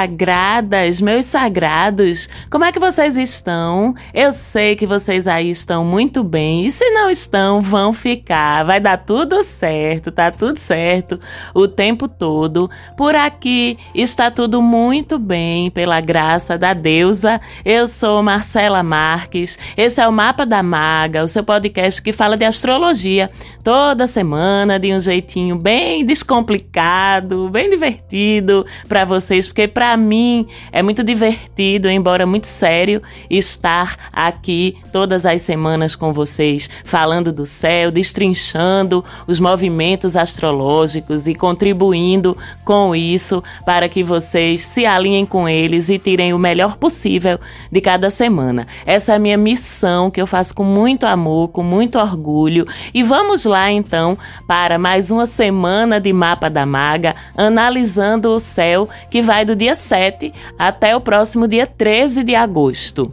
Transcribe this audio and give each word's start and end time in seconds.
sagradas, 0.00 0.98
meus 0.98 1.26
sagrados, 1.26 2.26
como 2.50 2.64
é 2.64 2.72
que 2.72 2.80
vocês 2.80 3.18
estão? 3.18 3.94
Eu 4.14 4.32
sei 4.32 4.74
que 4.74 4.86
vocês 4.86 5.26
aí 5.26 5.50
estão 5.50 5.84
muito 5.84 6.24
bem, 6.24 6.64
e 6.64 6.70
se 6.70 6.88
não 6.88 7.10
estão, 7.10 7.60
vão 7.60 7.92
ficar. 7.92 8.64
Vai 8.64 8.80
dar 8.80 8.96
tudo 8.96 9.44
certo, 9.44 10.10
tá 10.10 10.30
tudo 10.30 10.58
certo 10.58 11.20
o 11.52 11.68
tempo 11.68 12.08
todo. 12.08 12.70
Por 12.96 13.14
aqui 13.14 13.76
está 13.94 14.30
tudo 14.30 14.62
muito 14.62 15.18
bem, 15.18 15.70
pela 15.70 16.00
graça 16.00 16.56
da 16.56 16.72
deusa. 16.72 17.38
Eu 17.62 17.86
sou 17.86 18.22
Marcela 18.22 18.82
Marques, 18.82 19.58
esse 19.76 20.00
é 20.00 20.08
o 20.08 20.12
Mapa 20.12 20.46
da 20.46 20.62
Maga, 20.62 21.24
o 21.24 21.28
seu 21.28 21.44
podcast 21.44 22.00
que 22.00 22.10
fala 22.10 22.38
de 22.38 22.46
astrologia 22.46 23.30
toda 23.62 24.06
semana, 24.06 24.78
de 24.78 24.94
um 24.94 25.00
jeitinho 25.00 25.56
bem 25.56 26.06
descomplicado, 26.06 27.50
bem 27.50 27.68
divertido 27.68 28.64
para 28.88 29.04
vocês, 29.04 29.46
porque 29.46 29.68
para 29.68 29.89
mim 29.96 30.46
é 30.72 30.82
muito 30.82 31.02
divertido, 31.02 31.88
embora 31.88 32.26
muito 32.26 32.46
sério, 32.46 33.02
estar 33.28 33.96
aqui 34.12 34.76
todas 34.92 35.24
as 35.26 35.42
semanas 35.42 35.94
com 35.96 36.12
vocês, 36.12 36.68
falando 36.84 37.32
do 37.32 37.46
céu, 37.46 37.90
destrinchando 37.90 39.04
os 39.26 39.38
movimentos 39.40 40.16
astrológicos 40.16 41.26
e 41.26 41.34
contribuindo 41.34 42.36
com 42.64 42.94
isso 42.94 43.42
para 43.64 43.88
que 43.88 44.02
vocês 44.02 44.62
se 44.62 44.86
alinhem 44.86 45.26
com 45.26 45.48
eles 45.48 45.88
e 45.88 45.98
tirem 45.98 46.32
o 46.32 46.38
melhor 46.38 46.76
possível 46.76 47.38
de 47.70 47.80
cada 47.80 48.10
semana. 48.10 48.66
Essa 48.84 49.12
é 49.12 49.16
a 49.16 49.18
minha 49.18 49.36
missão 49.36 50.10
que 50.10 50.20
eu 50.20 50.26
faço 50.26 50.54
com 50.54 50.64
muito 50.64 51.04
amor, 51.06 51.48
com 51.48 51.62
muito 51.62 51.98
orgulho. 51.98 52.66
E 52.92 53.02
vamos 53.02 53.44
lá 53.44 53.70
então 53.70 54.16
para 54.46 54.78
mais 54.78 55.10
uma 55.10 55.26
semana 55.26 56.00
de 56.00 56.12
Mapa 56.12 56.48
da 56.48 56.66
Maga, 56.66 57.14
analisando 57.36 58.30
o 58.30 58.40
céu 58.40 58.88
que 59.08 59.22
vai 59.22 59.44
do 59.44 59.56
dia 59.56 59.74
7 59.80 60.32
até 60.58 60.94
o 60.94 61.00
próximo 61.00 61.48
dia 61.48 61.66
13 61.66 62.22
de 62.22 62.34
agosto. 62.34 63.10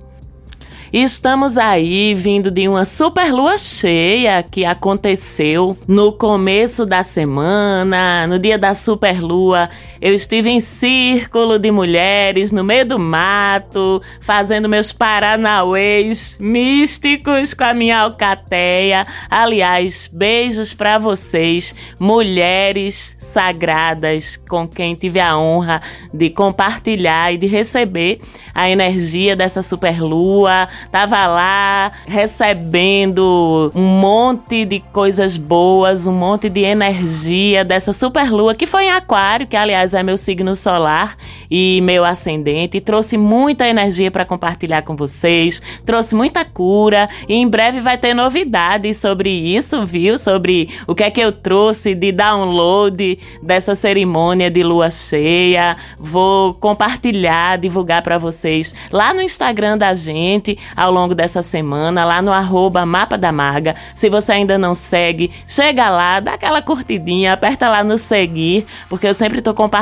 Estamos 0.91 1.57
aí 1.57 2.15
vindo 2.15 2.49
de 2.49 2.67
uma 2.67 2.85
super 2.85 3.33
lua 3.33 3.57
cheia 3.57 4.41
que 4.41 4.63
aconteceu 4.63 5.77
no 5.85 6.13
começo 6.13 6.85
da 6.85 7.03
semana, 7.03 8.25
no 8.25 8.39
dia 8.39 8.57
da 8.57 8.73
super 8.73 9.21
lua. 9.21 9.69
Eu 10.08 10.13
estive 10.13 10.50
em 10.50 10.61
círculo 10.61 11.59
de 11.59 11.69
mulheres 11.69 12.50
no 12.53 12.63
meio 12.63 12.86
do 12.86 12.97
mato, 12.97 14.02
fazendo 14.22 14.69
meus 14.69 14.94
paranauês 14.94 16.38
místicos 16.39 17.53
com 17.53 17.66
a 17.66 17.73
minha 17.73 18.00
alcateia. 18.00 19.05
Aliás, 19.30 20.09
beijos 20.09 20.73
para 20.73 20.97
vocês, 20.97 21.75
mulheres 22.00 23.17
sagradas, 23.19 24.38
com 24.38 24.66
quem 24.66 24.95
tive 24.95 25.19
a 25.19 25.38
honra 25.38 25.81
de 26.13 26.30
compartilhar 26.30 27.33
e 27.33 27.38
de 27.38 27.45
receber 27.45 28.22
a 28.58 28.72
energia 28.72 29.35
dessa 29.35 29.61
super 29.61 30.02
lua 30.02 30.67
tava 30.91 31.28
lá 31.28 31.91
recebendo 32.08 33.72
um 33.75 33.83
monte 33.83 34.66
de 34.66 34.80
coisas 34.80 35.38
boas, 35.38 36.08
um 36.08 36.11
monte 36.11 36.50
de 36.50 36.61
energia 36.61 37.63
dessa 37.63 37.94
super 37.94 38.31
lua 38.31 38.55
que 38.55 38.66
foi 38.66 38.85
em 38.85 38.91
Aquário, 38.91 39.45
que 39.45 39.55
aliás 39.55 39.94
é 40.00 40.03
meu 40.03 40.17
signo 40.17 40.56
solar 40.56 41.16
e 41.50 41.80
meu 41.81 42.03
ascendente, 42.03 42.78
e 42.78 42.81
trouxe 42.81 43.17
muita 43.17 43.67
energia 43.67 44.12
para 44.12 44.26
compartilhar 44.26 44.81
com 44.81 44.95
vocês, 44.95 45.62
trouxe 45.85 46.13
muita 46.13 46.44
cura 46.44 47.09
e 47.28 47.35
em 47.35 47.47
breve 47.47 47.80
vai 47.80 47.97
ter 47.97 48.13
novidades 48.13 48.97
sobre 48.97 49.30
isso, 49.30 49.86
viu? 49.86 50.18
Sobre 50.18 50.69
o 50.86 50.94
que 50.94 51.03
é 51.03 51.09
que 51.12 51.22
eu 51.22 51.31
trouxe 51.31 51.96
de 51.96 52.12
download 52.12 53.18
dessa 53.41 53.75
cerimônia 53.75 54.50
de 54.50 54.63
lua 54.63 54.91
cheia. 54.91 55.78
Vou 55.97 56.53
compartilhar, 56.53 57.57
divulgar 57.57 58.02
para 58.02 58.18
vocês 58.18 58.75
lá 58.91 59.13
no 59.13 59.22
Instagram 59.22 59.78
da 59.78 59.94
gente 59.94 60.57
ao 60.75 60.91
longo 60.91 61.16
dessa 61.16 61.41
semana, 61.41 62.06
lá 62.06 62.22
no 62.22 62.31
arroba 62.31 62.86
Mapa 62.86 63.18
da 63.18 63.31
Maga. 63.31 63.75
Se 63.96 64.09
você 64.09 64.34
ainda 64.34 64.57
não 64.57 64.75
segue, 64.75 65.31
chega 65.47 65.90
lá, 65.90 66.19
dá 66.19 66.34
aquela 66.34 66.62
curtidinha, 66.62 67.34
aperta 67.34 67.69
lá 67.69 67.84
no 67.84 67.97
seguir, 67.97 68.66
porque 68.90 69.07
eu 69.07 69.13
sempre 69.13 69.40
estou 69.40 69.53
compartilhando 69.53 69.76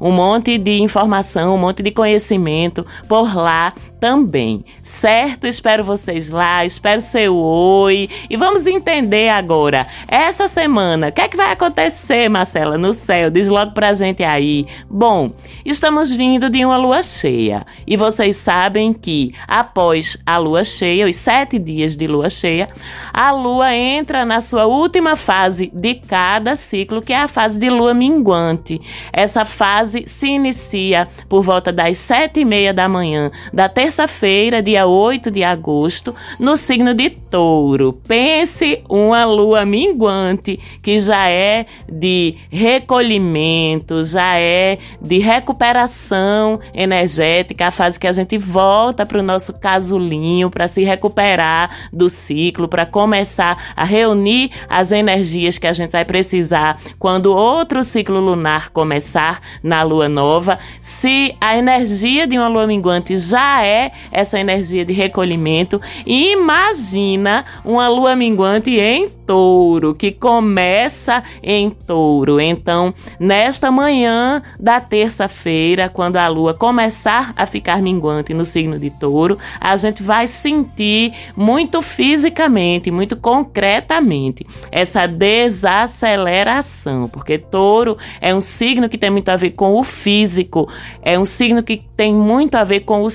um 0.00 0.10
monte 0.10 0.58
de 0.58 0.80
informação, 0.80 1.54
um 1.54 1.58
monte 1.58 1.82
de 1.82 1.90
conhecimento 1.90 2.86
por 3.08 3.34
lá 3.34 3.72
também, 4.00 4.64
certo? 4.82 5.46
Espero 5.46 5.82
vocês 5.82 6.30
lá, 6.30 6.64
espero 6.64 7.00
seu 7.00 7.36
oi. 7.36 8.08
E 8.30 8.36
vamos 8.36 8.66
entender 8.66 9.28
agora, 9.28 9.86
essa 10.06 10.48
semana, 10.48 11.08
o 11.08 11.12
que 11.12 11.20
é 11.20 11.28
que 11.28 11.36
vai 11.36 11.52
acontecer, 11.52 12.28
Marcela, 12.28 12.78
no 12.78 12.94
céu? 12.94 13.30
Diz 13.30 13.48
logo 13.48 13.72
pra 13.72 13.94
gente 13.94 14.22
aí. 14.22 14.66
Bom, 14.88 15.30
estamos 15.64 16.12
vindo 16.12 16.48
de 16.48 16.64
uma 16.64 16.76
lua 16.76 17.02
cheia 17.02 17.62
e 17.86 17.96
vocês 17.96 18.36
sabem 18.36 18.92
que 18.92 19.34
após 19.46 20.16
a 20.24 20.38
lua 20.38 20.64
cheia, 20.64 21.06
os 21.06 21.16
sete 21.16 21.58
dias 21.58 21.96
de 21.96 22.06
lua 22.06 22.30
cheia, 22.30 22.68
a 23.12 23.32
lua 23.32 23.74
entra 23.74 24.24
na 24.24 24.40
sua 24.40 24.66
última 24.66 25.16
fase 25.16 25.70
de 25.74 25.94
cada 25.94 26.54
ciclo, 26.56 27.02
que 27.02 27.12
é 27.12 27.18
a 27.18 27.28
fase 27.28 27.58
de 27.58 27.68
lua 27.68 27.92
minguante. 27.92 28.80
Essa 29.12 29.44
fase 29.44 30.04
se 30.06 30.28
inicia 30.28 31.08
por 31.28 31.42
volta 31.42 31.72
das 31.72 31.96
sete 31.96 32.40
e 32.40 32.44
meia 32.44 32.72
da 32.72 32.88
manhã 32.88 33.30
da 33.52 33.68
terça 33.68 33.87
terça-feira, 33.88 34.62
dia 34.62 34.86
8 34.86 35.30
de 35.30 35.42
agosto, 35.42 36.14
no 36.38 36.58
signo 36.58 36.92
de 36.92 37.08
Touro. 37.08 37.94
Pense 38.06 38.84
uma 38.86 39.24
lua 39.24 39.64
minguante 39.64 40.60
que 40.82 41.00
já 41.00 41.30
é 41.30 41.64
de 41.90 42.34
recolhimento, 42.50 44.04
já 44.04 44.38
é 44.38 44.76
de 45.00 45.18
recuperação 45.18 46.60
energética, 46.74 47.68
a 47.68 47.70
fase 47.70 47.98
que 47.98 48.06
a 48.06 48.12
gente 48.12 48.36
volta 48.36 49.06
para 49.06 49.20
o 49.20 49.22
nosso 49.22 49.54
casulinho 49.54 50.50
para 50.50 50.68
se 50.68 50.84
recuperar 50.84 51.88
do 51.90 52.10
ciclo, 52.10 52.68
para 52.68 52.84
começar 52.84 53.72
a 53.74 53.84
reunir 53.84 54.50
as 54.68 54.92
energias 54.92 55.56
que 55.56 55.66
a 55.66 55.72
gente 55.72 55.92
vai 55.92 56.04
precisar 56.04 56.78
quando 56.98 57.34
outro 57.34 57.82
ciclo 57.82 58.20
lunar 58.20 58.68
começar 58.68 59.40
na 59.62 59.82
lua 59.82 60.10
nova. 60.10 60.58
Se 60.78 61.34
a 61.40 61.56
energia 61.56 62.26
de 62.26 62.36
uma 62.36 62.48
lua 62.48 62.66
minguante 62.66 63.16
já 63.16 63.64
é 63.64 63.77
essa 64.10 64.38
energia 64.38 64.84
de 64.84 64.92
recolhimento. 64.92 65.80
E 66.06 66.32
imagina 66.32 67.44
uma 67.64 67.88
lua 67.88 68.16
minguante 68.16 68.70
em 68.70 69.08
touro, 69.28 69.94
que 69.94 70.10
começa 70.10 71.22
em 71.42 71.68
touro. 71.68 72.40
Então, 72.40 72.94
nesta 73.20 73.70
manhã 73.70 74.42
da 74.58 74.80
terça-feira, 74.80 75.90
quando 75.90 76.16
a 76.16 76.26
lua 76.28 76.54
começar 76.54 77.34
a 77.36 77.44
ficar 77.44 77.82
minguante 77.82 78.32
no 78.32 78.46
signo 78.46 78.78
de 78.78 78.88
touro, 78.88 79.36
a 79.60 79.76
gente 79.76 80.02
vai 80.02 80.26
sentir 80.26 81.12
muito 81.36 81.82
fisicamente, 81.82 82.90
muito 82.90 83.16
concretamente, 83.16 84.46
essa 84.72 85.06
desaceleração, 85.06 87.06
porque 87.08 87.36
touro 87.36 87.98
é 88.22 88.34
um 88.34 88.40
signo 88.40 88.88
que 88.88 88.96
tem 88.96 89.10
muito 89.10 89.28
a 89.28 89.36
ver 89.36 89.50
com 89.50 89.74
o 89.74 89.84
físico, 89.84 90.66
é 91.02 91.18
um 91.18 91.26
signo 91.26 91.62
que 91.62 91.82
tem 91.96 92.14
muito 92.14 92.54
a 92.54 92.64
ver 92.64 92.80
com 92.80 93.02
o 93.02 93.10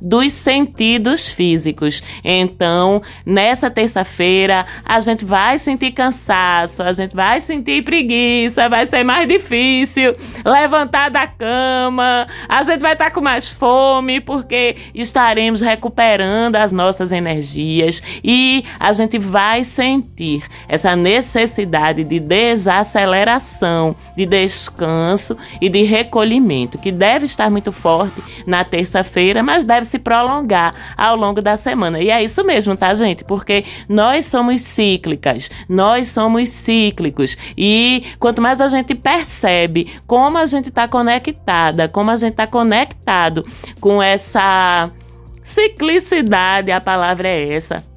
dos 0.00 0.32
sentidos 0.32 1.28
físicos. 1.28 2.02
Então, 2.24 3.02
nessa 3.24 3.70
terça-feira, 3.70 4.66
a 4.84 5.00
gente 5.00 5.24
vai 5.24 5.58
sentir 5.58 5.92
cansaço, 5.92 6.82
a 6.82 6.92
gente 6.92 7.14
vai 7.14 7.40
sentir 7.40 7.82
preguiça, 7.82 8.68
vai 8.68 8.86
ser 8.86 9.04
mais 9.04 9.28
difícil 9.28 10.14
levantar 10.44 11.10
da 11.10 11.26
cama, 11.26 12.26
a 12.48 12.62
gente 12.62 12.80
vai 12.80 12.92
estar 12.92 13.10
com 13.10 13.20
mais 13.20 13.48
fome 13.48 14.20
porque 14.20 14.76
estaremos 14.94 15.60
recuperando 15.60 16.56
as 16.56 16.72
nossas 16.72 17.12
energias 17.12 18.02
e 18.22 18.64
a 18.78 18.92
gente 18.92 19.18
vai 19.18 19.64
sentir 19.64 20.44
essa 20.68 20.94
necessidade 20.96 22.04
de 22.04 22.18
desaceleração, 22.18 23.94
de 24.16 24.26
descanso 24.26 25.36
e 25.60 25.68
de 25.68 25.82
recolhimento, 25.82 26.78
que 26.78 26.90
deve 26.92 27.26
estar 27.26 27.50
muito 27.50 27.72
forte 27.72 28.22
na 28.46 28.64
terça-feira, 28.64 29.29
mas 29.42 29.64
deve 29.64 29.86
se 29.86 29.98
prolongar 29.98 30.74
ao 30.96 31.16
longo 31.16 31.40
da 31.40 31.56
semana. 31.56 32.00
E 32.00 32.10
é 32.10 32.22
isso 32.22 32.44
mesmo, 32.44 32.76
tá, 32.76 32.92
gente? 32.94 33.24
Porque 33.24 33.64
nós 33.88 34.26
somos 34.26 34.60
cíclicas, 34.60 35.50
nós 35.68 36.08
somos 36.08 36.48
cíclicos. 36.48 37.36
E 37.56 38.04
quanto 38.18 38.40
mais 38.42 38.60
a 38.60 38.68
gente 38.68 38.94
percebe 38.94 39.92
como 40.06 40.38
a 40.38 40.46
gente 40.46 40.68
está 40.68 40.88
conectada, 40.88 41.88
como 41.88 42.10
a 42.10 42.16
gente 42.16 42.32
está 42.32 42.46
conectado 42.46 43.44
com 43.80 44.02
essa 44.02 44.90
ciclicidade, 45.42 46.70
a 46.70 46.80
palavra 46.80 47.28
é 47.28 47.54
essa 47.54 47.89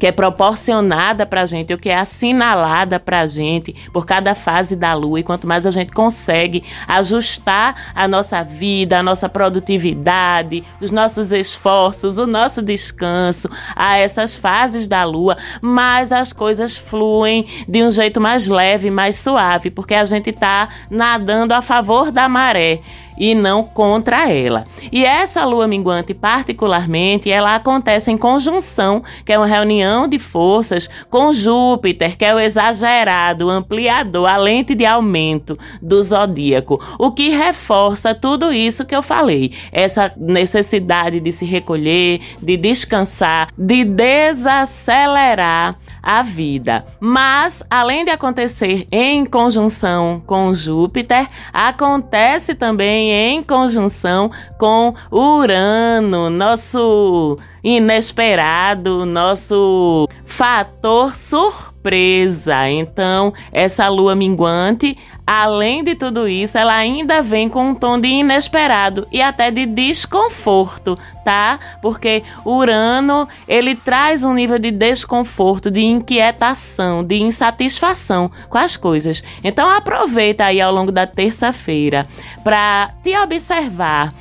que 0.00 0.06
é 0.06 0.12
proporcionada 0.12 1.26
para 1.26 1.42
a 1.42 1.46
gente, 1.46 1.74
o 1.74 1.78
que 1.78 1.90
é 1.90 1.94
assinalada 1.94 2.98
para 2.98 3.20
a 3.20 3.26
gente 3.26 3.74
por 3.92 4.06
cada 4.06 4.34
fase 4.34 4.74
da 4.74 4.94
lua. 4.94 5.20
E 5.20 5.22
quanto 5.22 5.46
mais 5.46 5.66
a 5.66 5.70
gente 5.70 5.92
consegue 5.92 6.64
ajustar 6.88 7.92
a 7.94 8.08
nossa 8.08 8.42
vida, 8.42 8.98
a 8.98 9.02
nossa 9.02 9.28
produtividade, 9.28 10.64
os 10.80 10.90
nossos 10.90 11.30
esforços, 11.30 12.16
o 12.16 12.26
nosso 12.26 12.62
descanso 12.62 13.50
a 13.76 13.98
essas 13.98 14.38
fases 14.38 14.88
da 14.88 15.04
lua, 15.04 15.36
mais 15.60 16.12
as 16.12 16.32
coisas 16.32 16.78
fluem 16.78 17.46
de 17.68 17.82
um 17.82 17.90
jeito 17.90 18.18
mais 18.18 18.48
leve, 18.48 18.90
mais 18.90 19.16
suave, 19.16 19.70
porque 19.70 19.94
a 19.94 20.06
gente 20.06 20.30
está 20.30 20.66
nadando 20.90 21.52
a 21.52 21.60
favor 21.60 22.10
da 22.10 22.26
maré 22.26 22.80
e 23.18 23.34
não 23.34 23.62
contra 23.62 24.30
ela. 24.30 24.66
E 24.90 25.04
essa 25.04 25.44
lua 25.44 25.66
minguante, 25.66 26.14
particularmente, 26.14 27.30
ela 27.30 27.54
acontece 27.54 28.10
em 28.10 28.18
conjunção, 28.18 29.02
que 29.24 29.32
é 29.32 29.38
uma 29.38 29.46
reunião 29.46 30.08
de 30.08 30.18
forças, 30.18 30.88
com 31.08 31.32
Júpiter, 31.32 32.16
que 32.16 32.24
é 32.24 32.34
o 32.34 32.40
exagerado, 32.40 33.46
o 33.46 33.50
ampliador, 33.50 34.26
a 34.26 34.36
lente 34.36 34.74
de 34.74 34.86
aumento 34.86 35.58
do 35.80 36.02
zodíaco, 36.02 36.80
o 36.98 37.12
que 37.12 37.30
reforça 37.30 38.14
tudo 38.14 38.52
isso 38.52 38.84
que 38.84 38.94
eu 38.94 39.02
falei, 39.02 39.52
essa 39.72 40.12
necessidade 40.16 41.20
de 41.20 41.32
se 41.32 41.44
recolher, 41.44 42.20
de 42.42 42.56
descansar, 42.56 43.48
de 43.56 43.84
desacelerar 43.84 45.76
a 46.02 46.22
vida. 46.22 46.84
Mas, 46.98 47.62
além 47.70 48.04
de 48.04 48.10
acontecer 48.10 48.86
em 48.90 49.24
conjunção 49.24 50.22
com 50.26 50.54
Júpiter, 50.54 51.26
acontece 51.52 52.54
também 52.54 53.10
em 53.10 53.42
conjunção 53.42 54.30
com 54.58 54.94
Urano, 55.10 56.30
nosso 56.30 57.38
inesperado, 57.62 59.04
nosso 59.04 60.08
fator 60.24 61.14
surpresa. 61.14 62.68
Então, 62.68 63.32
essa 63.52 63.88
lua 63.88 64.14
minguante 64.14 64.96
Além 65.32 65.84
de 65.84 65.94
tudo 65.94 66.26
isso, 66.26 66.58
ela 66.58 66.74
ainda 66.74 67.22
vem 67.22 67.48
com 67.48 67.68
um 67.68 67.72
tom 67.72 68.00
de 68.00 68.08
inesperado 68.08 69.06
e 69.12 69.22
até 69.22 69.48
de 69.48 69.64
desconforto, 69.64 70.98
tá? 71.24 71.60
Porque 71.80 72.24
Urano, 72.44 73.28
ele 73.46 73.76
traz 73.76 74.24
um 74.24 74.34
nível 74.34 74.58
de 74.58 74.72
desconforto, 74.72 75.70
de 75.70 75.82
inquietação, 75.82 77.04
de 77.04 77.22
insatisfação 77.22 78.28
com 78.48 78.58
as 78.58 78.76
coisas. 78.76 79.22
Então 79.44 79.70
aproveita 79.70 80.46
aí 80.46 80.60
ao 80.60 80.74
longo 80.74 80.90
da 80.90 81.06
terça-feira 81.06 82.08
para 82.42 82.90
te 83.00 83.16
observar 83.16 84.12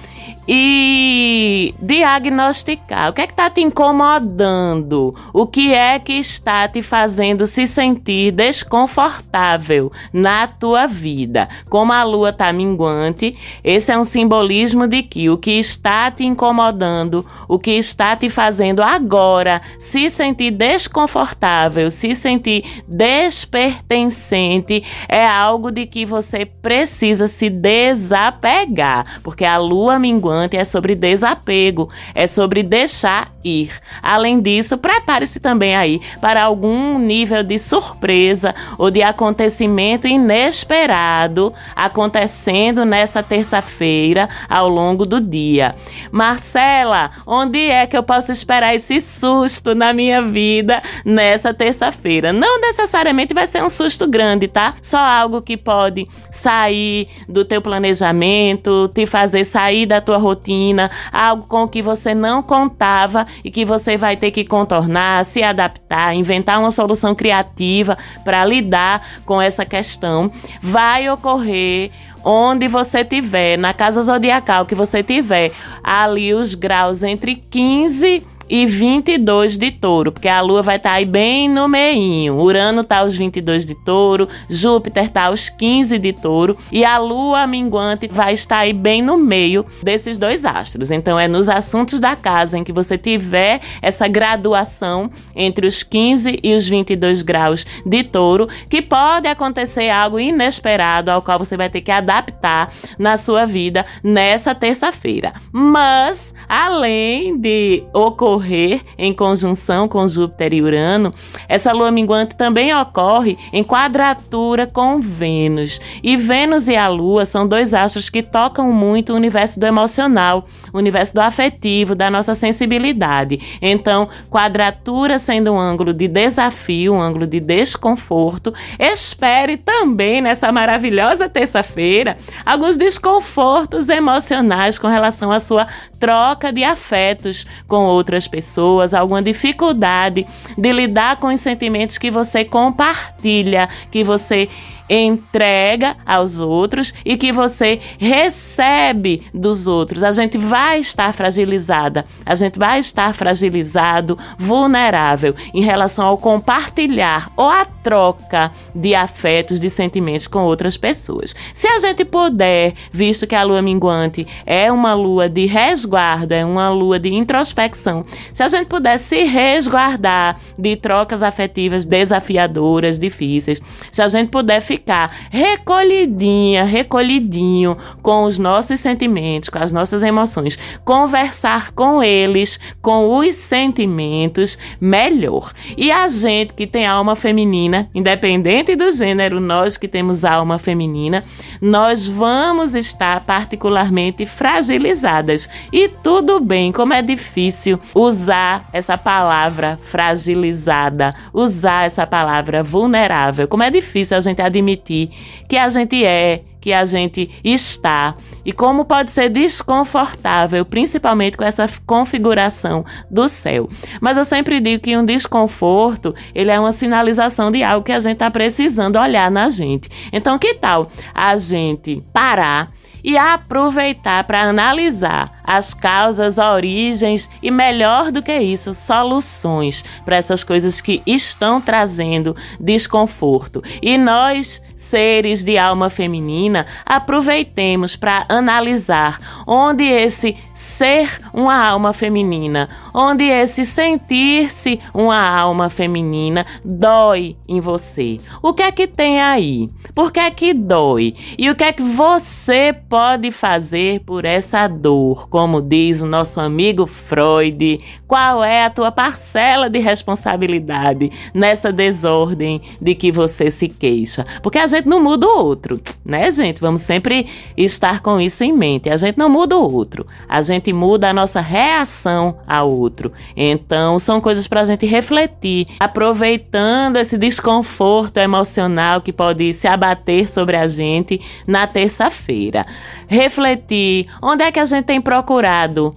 e 0.48 1.76
diagnosticar. 1.80 3.10
O 3.10 3.14
que 3.14 3.22
é 3.22 3.28
que 3.28 3.34
está 3.34 3.50
te 3.50 3.62
incomodando, 3.62 5.14
o 5.32 5.46
que 5.46 5.74
é 5.74 6.00
que 6.00 6.14
está 6.14 6.68
te 6.68 6.82
fazendo 6.82 7.46
se 7.46 7.68
sentir 7.68 8.32
desconfortável 8.32 9.92
na 10.12 10.48
tua 10.48 10.88
vida. 10.88 11.48
Como 11.70 11.94
a 11.94 12.04
lua 12.04 12.30
está 12.30 12.52
minguante, 12.52 13.38
esse 13.64 13.92
é 13.92 13.98
um 13.98 14.04
simbolismo 14.04 14.88
de 14.88 15.04
que 15.04 15.30
o 15.30 15.38
que 15.38 15.52
está 15.52 16.10
te 16.10 16.26
incomodando, 16.26 17.26
o 17.48 17.60
que 17.60 17.72
está 17.72 18.16
te 18.16 18.30
fazendo 18.30 18.82
agora 18.82 19.62
se 19.78 20.10
sentir 20.10 20.52
desconfortável, 20.52 21.92
se 21.92 22.16
sentir 22.16 22.84
despertencente, 22.88 24.84
é 25.08 25.26
algo 25.26 25.72
de 25.72 25.86
que 25.86 26.06
você 26.06 26.46
precisa 26.46 27.28
se 27.28 27.50
desapegar, 27.50 29.20
porque 29.22 29.46
a 29.46 29.58
lua 29.58 30.00
minguante 30.00 30.39
é 30.42 30.64
sobre 30.64 30.96
desapego, 30.96 31.90
é 32.14 32.28
sobre 32.28 32.64
deixar 32.64 33.32
ir. 33.44 33.72
Além 34.02 34.40
disso, 34.40 34.78
prepare-se 34.78 35.40
também 35.40 35.76
aí 35.76 36.02
para 36.22 36.44
algum 36.44 37.00
nível 37.00 37.44
de 37.44 37.58
surpresa 37.58 38.54
ou 38.78 38.92
de 38.92 39.02
acontecimento 39.02 40.08
inesperado 40.08 41.54
acontecendo 41.76 42.86
nessa 42.86 43.24
terça-feira 43.24 44.30
ao 44.50 44.68
longo 44.70 45.06
do 45.06 45.20
dia. 45.20 45.76
Marcela, 46.12 47.12
onde 47.26 47.60
é 47.60 47.86
que 47.86 47.98
eu 47.98 48.04
posso 48.04 48.32
esperar 48.32 48.76
esse 48.76 49.00
susto 49.00 49.74
na 49.74 49.94
minha 49.94 50.22
vida 50.22 50.82
nessa 51.06 51.54
terça-feira? 51.54 52.32
Não 52.34 52.60
necessariamente 52.60 53.34
vai 53.34 53.48
ser 53.48 53.64
um 53.64 53.70
susto 53.70 54.08
grande, 54.08 54.48
tá? 54.48 54.74
Só 54.82 54.98
algo 54.98 55.42
que 55.42 55.58
pode 55.58 56.08
sair 56.32 57.08
do 57.28 57.46
teu 57.46 57.62
planejamento, 57.62 58.90
te 58.94 59.06
fazer 59.06 59.44
sair 59.44 59.86
da 59.86 60.02
tua 60.02 60.18
rotina, 60.20 60.92
algo 61.12 61.48
com 61.48 61.64
o 61.64 61.68
que 61.68 61.82
você 61.82 62.14
não 62.14 62.44
contava 62.44 63.26
e 63.44 63.50
que 63.50 63.66
você 63.66 63.98
vai 63.98 64.16
ter 64.16 64.32
que 64.32 64.46
contornar, 64.46 65.26
se 65.26 65.42
adaptar, 65.42 66.14
inventar 66.14 66.60
uma 66.60 66.72
solução 66.72 67.16
criativa 67.16 67.98
para 68.24 68.46
lidar 68.46 69.02
com 69.26 69.42
essa 69.42 69.66
questão. 69.66 70.32
Vai 70.62 71.10
ocorrer 71.10 71.92
onde 72.24 72.68
você 72.68 73.04
tiver, 73.04 73.58
na 73.58 73.74
casa 73.74 74.02
zodiacal 74.02 74.66
que 74.66 74.76
você 74.76 75.02
tiver, 75.02 75.52
ali 75.84 76.34
os 76.34 76.54
graus 76.54 77.02
entre 77.02 77.36
15 77.36 78.39
e 78.50 78.66
22 78.66 79.58
de 79.58 79.70
touro, 79.72 80.12
porque 80.12 80.28
a 80.28 80.42
lua 80.42 80.62
vai 80.62 80.78
estar 80.78 80.90
tá 80.90 80.96
aí 80.96 81.06
bem 81.06 81.48
no 81.48 81.68
meinho. 81.68 82.36
Urano 82.36 82.84
tá 82.84 83.00
aos 83.00 83.16
22 83.16 83.66
de 83.66 83.76
touro, 83.76 84.28
Júpiter 84.50 85.10
tá 85.10 85.26
aos 85.26 85.50
15 85.50 86.00
de 86.00 86.12
touro 86.12 86.58
e 86.72 86.84
a 86.84 86.98
lua 86.98 87.46
minguante 87.46 88.10
vai 88.12 88.34
estar 88.34 88.60
aí 88.60 88.74
bem 88.74 89.02
no 89.02 89.18
meio 89.18 89.64
desses 89.84 90.18
dois 90.18 90.46
astros. 90.46 90.90
Então 90.90 91.20
é 91.20 91.28
nos 91.28 91.48
assuntos 91.48 92.00
da 92.00 92.16
casa 92.16 92.58
em 92.58 92.64
que 92.64 92.74
você 92.74 92.98
tiver 92.98 93.62
essa 93.82 94.08
graduação 94.08 95.12
entre 95.36 95.68
os 95.68 95.84
15 95.84 96.40
e 96.42 96.56
os 96.56 96.68
22 96.68 97.22
graus 97.22 97.66
de 97.86 98.04
touro 98.04 98.50
que 98.70 98.82
pode 98.82 99.28
acontecer 99.28 99.90
algo 99.90 100.20
inesperado 100.20 101.12
ao 101.12 101.22
qual 101.22 101.38
você 101.38 101.56
vai 101.56 101.70
ter 101.70 101.82
que 101.82 101.92
adaptar 101.92 102.72
na 102.98 103.16
sua 103.18 103.46
vida 103.46 103.86
nessa 104.04 104.56
terça-feira. 104.56 105.34
Mas 105.52 106.34
além 106.48 107.38
de 107.38 107.84
ocorrer 107.94 108.39
ocorrer 108.40 108.82
em 108.98 109.14
conjunção 109.14 109.88
com 109.88 110.08
Júpiter 110.08 110.54
e 110.54 110.62
Urano, 110.62 111.14
essa 111.48 111.74
lua 111.74 111.92
minguante 111.92 112.36
também 112.36 112.74
ocorre 112.74 113.38
em 113.52 113.64
quadratura 113.64 114.66
com 114.66 115.00
Vênus. 115.02 115.80
E 116.02 116.16
Vênus 116.16 116.68
e 116.68 116.76
a 116.76 116.88
Lua 116.88 117.26
são 117.26 117.48
dois 117.48 117.74
astros 117.74 118.10
que 118.10 118.24
tocam 118.24 118.72
muito 118.72 119.12
o 119.12 119.16
universo 119.16 119.60
do 119.60 119.66
emocional, 119.66 120.46
o 120.74 120.78
universo 120.78 121.14
do 121.14 121.20
afetivo, 121.20 121.94
da 121.94 122.10
nossa 122.10 122.34
sensibilidade. 122.34 123.40
Então, 123.62 124.08
quadratura 124.30 125.20
sendo 125.20 125.52
um 125.52 125.60
ângulo 125.60 125.94
de 125.94 126.08
desafio, 126.08 126.94
um 126.94 127.02
ângulo 127.02 127.28
de 127.28 127.40
desconforto, 127.40 128.54
espere 128.80 129.58
também 129.58 130.22
nessa 130.22 130.52
maravilhosa 130.52 131.28
terça-feira 131.28 132.18
alguns 132.46 132.78
desconfortos 132.78 133.90
emocionais 133.90 134.80
com 134.80 134.88
relação 134.88 135.32
à 135.32 135.40
sua 135.40 135.68
troca 136.00 136.54
de 136.54 136.64
afetos 136.64 137.46
com 137.68 137.84
outras 137.84 138.29
pessoas, 138.30 138.94
alguma 138.94 139.22
dificuldade 139.22 140.26
de 140.58 140.72
lidar 140.72 141.18
com 141.18 141.28
os 141.28 141.42
sentimentos 141.42 141.98
que 141.98 142.10
você 142.10 142.46
compartilha, 142.46 143.68
que 143.92 144.04
você 144.04 144.48
entrega 144.90 145.96
aos 146.06 146.40
outros 146.40 146.94
e 147.06 147.16
que 147.16 147.32
você 147.32 147.80
recebe 148.00 149.24
dos 149.34 149.68
outros. 149.68 150.04
A 150.04 150.12
gente 150.12 150.38
vai 150.38 150.80
estar 150.80 151.14
fragilizada, 151.14 152.06
a 152.26 152.36
gente 152.36 152.58
vai 152.58 152.80
estar 152.80 153.14
fragilizado, 153.14 154.18
vulnerável 154.38 155.36
em 155.54 155.62
relação 155.62 156.06
ao 156.06 156.18
compartilhar 156.18 157.32
ou 157.38 157.48
a 157.48 157.66
troca 157.66 158.52
de 158.74 158.96
afetos, 158.96 159.60
de 159.60 159.70
sentimentos 159.70 160.28
com 160.28 160.44
outras 160.44 160.78
pessoas. 160.78 161.36
Se 161.54 161.68
a 161.68 161.80
gente 161.80 162.04
puder, 162.04 162.74
visto 162.92 163.28
que 163.28 163.36
a 163.36 163.44
lua 163.44 163.62
minguante 163.62 164.28
é 164.46 164.72
uma 164.72 164.94
lua 164.94 165.30
de 165.30 165.46
resguardo, 165.46 166.34
é 166.34 166.44
uma 166.44 166.70
lua 166.70 167.00
de 167.00 167.14
introspecção, 167.14 168.06
se 168.34 168.42
a 168.42 168.48
gente 168.48 168.68
puder 168.68 168.98
se 168.98 169.24
resguardar 169.24 170.38
de 170.58 170.76
trocas 170.76 171.22
afetivas 171.22 171.86
desafiadoras, 171.86 172.98
difíceis, 172.98 173.62
se 173.92 174.02
a 174.02 174.08
gente 174.08 174.30
puder 174.30 174.62
ficar 174.62 174.79
ficar 174.80 175.12
recolhidinha, 175.30 176.64
recolhidinho 176.64 177.78
com 178.02 178.24
os 178.24 178.40
nossos 178.40 178.80
sentimentos, 178.80 179.50
com 179.50 179.60
as 179.60 179.72
nossas 179.72 180.02
emoções, 180.02 180.58
conversar 180.86 181.72
com 181.72 182.02
eles, 182.02 182.60
com 182.82 183.18
os 183.18 183.36
sentimentos, 183.36 184.58
melhor. 184.80 185.52
E 185.78 185.92
a 185.92 186.08
gente 186.08 186.54
que 186.54 186.66
tem 186.66 186.88
alma 186.88 187.16
feminina, 187.16 187.90
independente 187.94 188.76
do 188.76 188.92
gênero, 188.92 189.40
nós 189.40 189.78
que 189.78 189.88
temos 189.88 190.24
alma 190.24 190.58
feminina, 190.58 191.24
nós 191.62 192.08
vamos 192.08 192.74
estar 192.74 193.22
particularmente 193.26 194.26
fragilizadas. 194.26 195.50
E 195.74 195.90
tudo 195.90 196.40
bem, 196.40 196.72
como 196.72 196.94
é 196.94 197.02
difícil 197.02 197.80
usar 197.94 198.66
essa 198.72 198.98
palavra 198.98 199.78
fragilizada, 199.92 201.14
usar 201.34 201.86
essa 201.86 202.08
palavra 202.08 202.64
vulnerável, 202.64 203.48
como 203.48 203.64
é 203.64 203.70
difícil 203.70 204.16
a 204.16 204.22
gente 204.22 204.42
admitir 204.42 204.69
admitir 204.70 205.10
que 205.48 205.58
a 205.58 205.70
gente 205.70 206.06
é, 206.06 206.42
que 206.62 206.74
a 206.74 206.86
gente 206.86 207.30
está 207.44 208.16
e 208.46 208.52
como 208.52 208.84
pode 208.86 209.12
ser 209.12 209.30
desconfortável, 209.30 210.66
principalmente 210.66 211.38
com 211.38 211.44
essa 211.44 211.68
configuração 211.86 212.86
do 213.10 213.28
céu. 213.28 213.68
Mas 214.02 214.18
eu 214.18 214.26
sempre 214.26 214.60
digo 214.60 214.84
que 214.84 214.98
um 214.98 215.06
desconforto, 215.06 216.14
ele 216.36 216.52
é 216.52 216.60
uma 216.60 216.72
sinalização 216.72 217.52
de 217.52 217.64
algo 217.64 217.86
que 217.86 217.92
a 217.92 218.00
gente 218.00 218.14
está 218.14 218.30
precisando 218.30 218.98
olhar 218.98 219.32
na 219.32 219.50
gente. 219.50 219.90
Então, 220.12 220.38
que 220.38 220.54
tal 220.54 220.90
a 221.14 221.38
gente 221.38 222.02
parar 222.12 222.68
e 223.04 223.18
aproveitar 223.18 224.24
para 224.24 224.42
analisar 224.42 225.40
as 225.44 225.74
causas, 225.74 226.38
origens 226.38 227.30
e, 227.42 227.50
melhor 227.50 228.12
do 228.12 228.22
que 228.22 228.38
isso, 228.38 228.74
soluções 228.74 229.84
para 230.06 230.16
essas 230.16 230.44
coisas 230.44 230.80
que 230.80 231.02
estão 231.06 231.60
trazendo 231.60 232.36
desconforto. 232.60 233.64
E 233.82 233.98
nós, 233.98 234.62
seres 234.80 235.44
de 235.44 235.58
alma 235.58 235.90
feminina, 235.90 236.66
aproveitemos 236.86 237.98
para 237.98 238.26
analisar 238.30 239.20
onde 239.46 239.84
esse 239.84 240.38
ser 240.56 241.20
uma 241.34 241.68
alma 241.68 241.92
feminina, 241.92 242.70
onde 242.94 243.26
esse 243.26 243.66
sentir-se 243.66 244.80
uma 244.94 245.20
alma 245.20 245.70
feminina 245.70 246.46
dói 246.64 247.36
em 247.48 247.60
você. 247.60 248.20
O 248.42 248.54
que 248.54 248.64
é 248.64 248.72
que 248.72 248.88
tem 248.88 249.20
aí? 249.20 249.70
Por 249.94 250.14
que 250.14 250.20
é 250.20 250.32
que 250.32 250.54
dói? 250.54 251.14
E 251.38 251.50
o 251.50 251.56
que 251.56 251.66
é 251.66 251.74
que 251.74 251.84
você 251.84 252.74
pode 252.88 253.32
fazer 253.32 254.00
por 254.06 254.24
essa 254.24 254.66
dor? 254.68 255.28
Como 255.28 255.62
diz 255.62 256.02
o 256.02 256.06
nosso 256.06 256.40
amigo 256.40 256.88
Freud, 256.88 257.82
qual 258.08 258.42
é 258.42 258.64
a 258.64 258.70
tua 258.70 258.94
parcela 258.94 259.70
de 259.70 259.80
responsabilidade 259.80 261.12
nessa 261.34 261.70
desordem 261.70 262.62
de 262.82 262.96
que 262.96 263.12
você 263.12 263.52
se 263.52 263.68
queixa? 263.68 264.26
Porque 264.42 264.58
a 264.58 264.69
gente 264.70 264.88
não 264.88 265.04
muda 265.04 265.28
o 265.28 265.46
outro, 265.46 265.82
né, 266.06 266.32
gente? 266.32 266.62
Vamos 266.62 266.82
sempre 266.84 267.28
estar 267.58 268.00
com 268.00 268.22
isso 268.22 268.44
em 268.44 268.54
mente. 268.54 268.90
A 268.90 268.96
gente 268.96 269.18
não 269.18 269.30
muda 269.30 269.58
o 269.58 269.74
outro, 269.74 270.06
a 270.28 270.42
gente 270.42 270.72
muda 270.72 271.10
a 271.10 271.14
nossa 271.14 271.42
reação 271.42 272.38
ao 272.48 272.72
outro. 272.72 273.12
Então, 273.36 274.00
são 274.00 274.22
coisas 274.22 274.48
para 274.48 274.62
a 274.62 274.66
gente 274.66 274.86
refletir, 274.86 275.68
aproveitando 275.80 276.96
esse 276.96 277.18
desconforto 277.18 278.18
emocional 278.18 279.02
que 279.02 279.12
pode 279.12 279.54
se 279.54 279.68
abater 279.68 280.30
sobre 280.30 280.56
a 280.56 280.68
gente 280.68 281.20
na 281.46 281.68
terça-feira. 281.68 282.66
Refletir 283.08 284.08
onde 284.22 284.44
é 284.44 284.52
que 284.52 284.60
a 284.60 284.66
gente 284.66 284.86
tem 284.86 285.02
procurado 285.02 285.94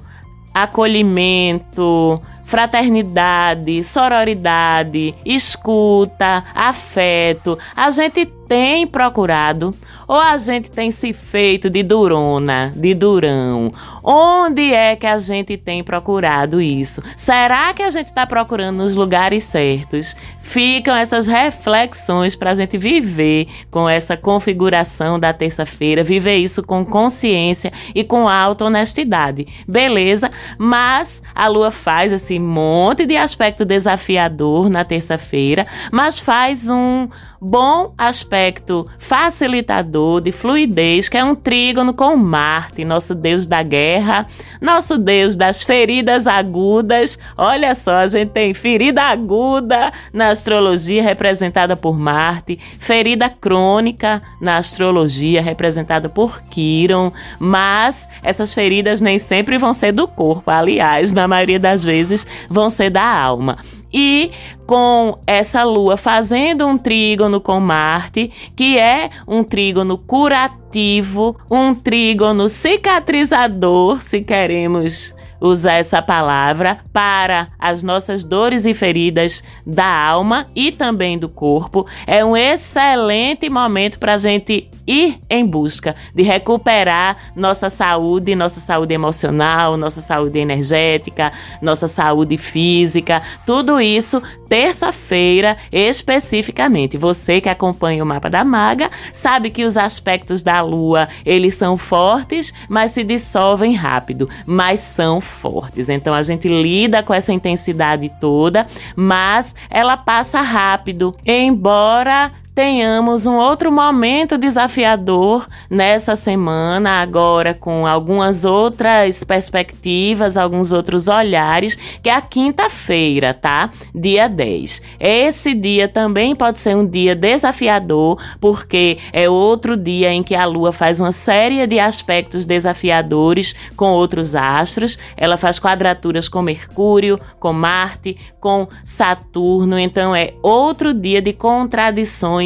acolhimento, 0.55 2.21
fraternidade, 2.53 3.83
sororidade, 3.83 5.15
escuta, 5.25 6.45
afeto. 6.55 7.59
A 7.75 7.91
gente 7.91 8.27
tem 8.27 8.87
procurado 8.87 9.75
ou 10.13 10.21
a 10.21 10.37
gente 10.37 10.71
tem 10.71 10.91
se 10.91 11.15
feito 11.15 11.71
de 11.71 11.83
durona, 11.83 12.71
de 12.77 12.93
durão? 12.93 13.73
Onde 14.05 14.75
é 14.75 14.95
que 14.95 15.07
a 15.07 15.19
gente 15.19 15.57
tem 15.57 15.83
procurado 15.83 16.61
isso? 16.61 17.03
Será 17.17 17.73
que 17.73 17.83
a 17.83 17.89
gente 17.89 18.09
está 18.09 18.27
procurando 18.27 18.77
nos 18.77 18.95
lugares 18.95 19.43
certos? 19.45 20.15
Ficam 20.43 20.95
essas 20.95 21.27
reflexões 21.27 22.37
para 22.37 22.51
a 22.51 22.55
gente 22.55 22.77
viver 22.77 23.47
com 23.71 23.89
essa 23.89 24.15
configuração 24.15 25.19
da 25.19 25.33
terça-feira, 25.33 26.05
viver 26.05 26.37
isso 26.37 26.63
com 26.63 26.85
consciência 26.85 27.73
e 27.95 28.05
com 28.05 28.29
alta 28.29 28.67
honestidade. 28.67 29.47
Beleza? 29.67 30.31
Mas 30.59 31.23
a 31.35 31.49
lua 31.49 31.71
faz 31.71 32.13
esse 32.13 32.39
monte 32.39 33.07
de 33.07 33.17
aspecto 33.17 33.65
desafiador 33.65 34.69
na 34.69 34.85
terça-feira, 34.85 35.67
mas 35.91 36.19
faz 36.19 36.69
um 36.69 37.09
bom 37.43 37.93
aspecto 37.99 38.87
facilitador 38.99 40.21
de 40.21 40.31
fluidez, 40.31 41.09
que 41.09 41.19
é 41.19 41.25
um 41.25 41.35
trígono 41.35 41.93
com 41.93 42.17
Marte, 42.17 42.85
nosso 42.85 43.17
deus 43.17 43.49
da 43.49 43.65
guerra, 43.65 44.29
nosso 44.61 44.97
deus 44.97 45.35
das 45.35 45.65
feridas 45.65 46.29
agudas. 46.29 47.19
Olha 47.37 47.75
só, 47.75 47.95
a 47.97 48.07
gente 48.07 48.31
tem 48.31 48.55
ferida 48.55 49.03
aguda 49.03 49.93
na 50.13 50.29
astrologia 50.29 51.03
representada 51.03 51.75
por 51.75 51.99
Marte, 51.99 52.61
ferida 52.79 53.29
crônica 53.29 54.23
na 54.41 54.59
astrologia 54.59 55.43
representada 55.43 56.09
por 56.09 56.43
Quiron, 56.43 57.13
mas 57.41 58.09
essas 58.23 58.55
feridas 58.55 59.01
nem 59.01 59.19
sempre 59.19 59.59
vão 59.59 59.73
ser 59.73 59.91
do 59.91 60.07
corpo, 60.07 60.49
aliás, 60.49 61.13
na 61.13 61.27
maioria 61.27 61.59
das 61.59 61.83
vezes 61.83 62.25
vão 62.49 62.71
ser 62.71 62.91
da 62.91 63.05
alma. 63.05 63.59
E 63.93 64.31
com 64.67 65.19
essa 65.27 65.63
lua 65.65 65.97
fazendo 65.97 66.67
um 66.67 66.79
trígono 66.79 67.41
com 67.41 67.61
Marte, 67.61 68.31
que 68.57 68.79
é 68.79 69.11
um 69.29 69.45
trígono 69.45 69.99
curativo, 69.99 71.37
um 71.51 71.75
trígono 71.75 72.49
cicatrizador, 72.49 74.03
se 74.03 74.23
queremos 74.23 75.15
usar 75.43 75.75
essa 75.75 76.01
palavra 76.01 76.79
para 76.93 77.49
as 77.59 77.83
nossas 77.83 78.23
dores 78.23 78.65
e 78.65 78.73
feridas 78.73 79.43
da 79.67 79.87
alma 79.87 80.47
e 80.55 80.71
também 80.71 81.19
do 81.19 81.29
corpo. 81.29 81.87
É 82.07 82.25
um 82.25 82.37
excelente 82.37 83.51
momento 83.51 83.99
para 83.99 84.15
a 84.15 84.19
gente 84.19 84.71
ir 84.87 85.19
em 85.31 85.47
busca 85.47 85.95
de 86.15 86.23
recuperar 86.23 87.17
nossa 87.35 87.71
saúde, 87.71 88.35
nossa 88.35 88.61
saúde 88.61 88.95
emocional, 88.95 89.77
nossa 89.77 90.01
saúde 90.01 90.39
energética, 90.39 91.33
nossa 91.61 91.87
saúde 91.89 92.37
física, 92.37 93.23
tudo 93.47 93.81
isso 93.81 94.23
terça-feira 94.49 95.57
especificamente. 95.71 96.97
Você 96.97 97.41
que 97.41 97.49
acompanha 97.49 98.03
o 98.03 98.07
mapa 98.07 98.29
da 98.29 98.45
maga 98.45 98.91
sabe 99.13 99.51
que 99.51 99.65
os 99.65 99.77
aspectos 99.77 100.43
da 100.43 100.61
lua, 100.61 101.09
eles 101.25 101.55
são 101.55 101.77
fortes, 101.77 102.53
mas 102.69 102.93
se 102.93 103.03
dissolvem 103.03 103.75
rápido, 103.75 104.29
mas 104.47 104.81
são 104.81 105.21
fortes. 105.33 105.89
Então 105.89 106.15
a 106.15 106.23
gente 106.23 106.49
lida 106.49 107.03
com 107.03 107.13
essa 107.13 107.33
intensidade 107.33 108.11
toda, 108.21 108.67
mas 108.95 109.55
ela 109.71 109.97
passa 109.97 110.41
rápido, 110.41 111.17
embora 111.27 112.31
tenhamos 112.55 113.25
um 113.25 113.37
outro 113.37 113.73
momento 113.73 114.37
desafiador 114.37 115.47
nessa 115.71 116.15
semana, 116.15 117.01
agora 117.01 117.55
com 117.55 117.87
algumas 117.87 118.45
outras 118.45 119.25
perspectivas, 119.25 120.37
alguns 120.37 120.71
outros 120.71 121.09
olhares, 121.09 121.77
que 122.03 122.11
é 122.11 122.15
a 122.15 122.21
quinta-feira, 122.21 123.33
tá? 123.33 123.71
Dia 123.95 124.29
10. 124.29 124.83
Esse 125.01 125.55
dia 125.55 125.89
também 125.89 126.37
pode 126.37 126.59
ser 126.59 126.77
um 126.77 126.87
dia 126.87 127.15
desafiador, 127.15 128.23
porque 128.39 128.99
é 129.13 129.29
outro 129.29 129.77
dia 129.77 130.13
em 130.13 130.23
que 130.23 130.35
a 130.35 130.45
Lua 130.45 130.73
faz 130.73 131.01
uma 131.01 131.13
série 131.13 131.67
de 131.67 131.79
aspectos 131.79 132.45
desafiadores 132.45 133.55
com 133.77 133.93
outros 133.93 134.35
astros. 134.35 134.99
Ela 135.17 135.39
faz 135.39 135.59
quadraturas 135.59 136.29
com 136.29 136.43
Mercúrio, 136.43 137.19
com 137.41 137.53
Marte, 137.53 138.17
com 138.39 138.69
Saturno, 138.85 139.79
então 139.79 140.15
é 140.15 140.35
outro 140.43 140.93
dia 140.93 141.23
de 141.23 141.33
contradições 141.33 142.42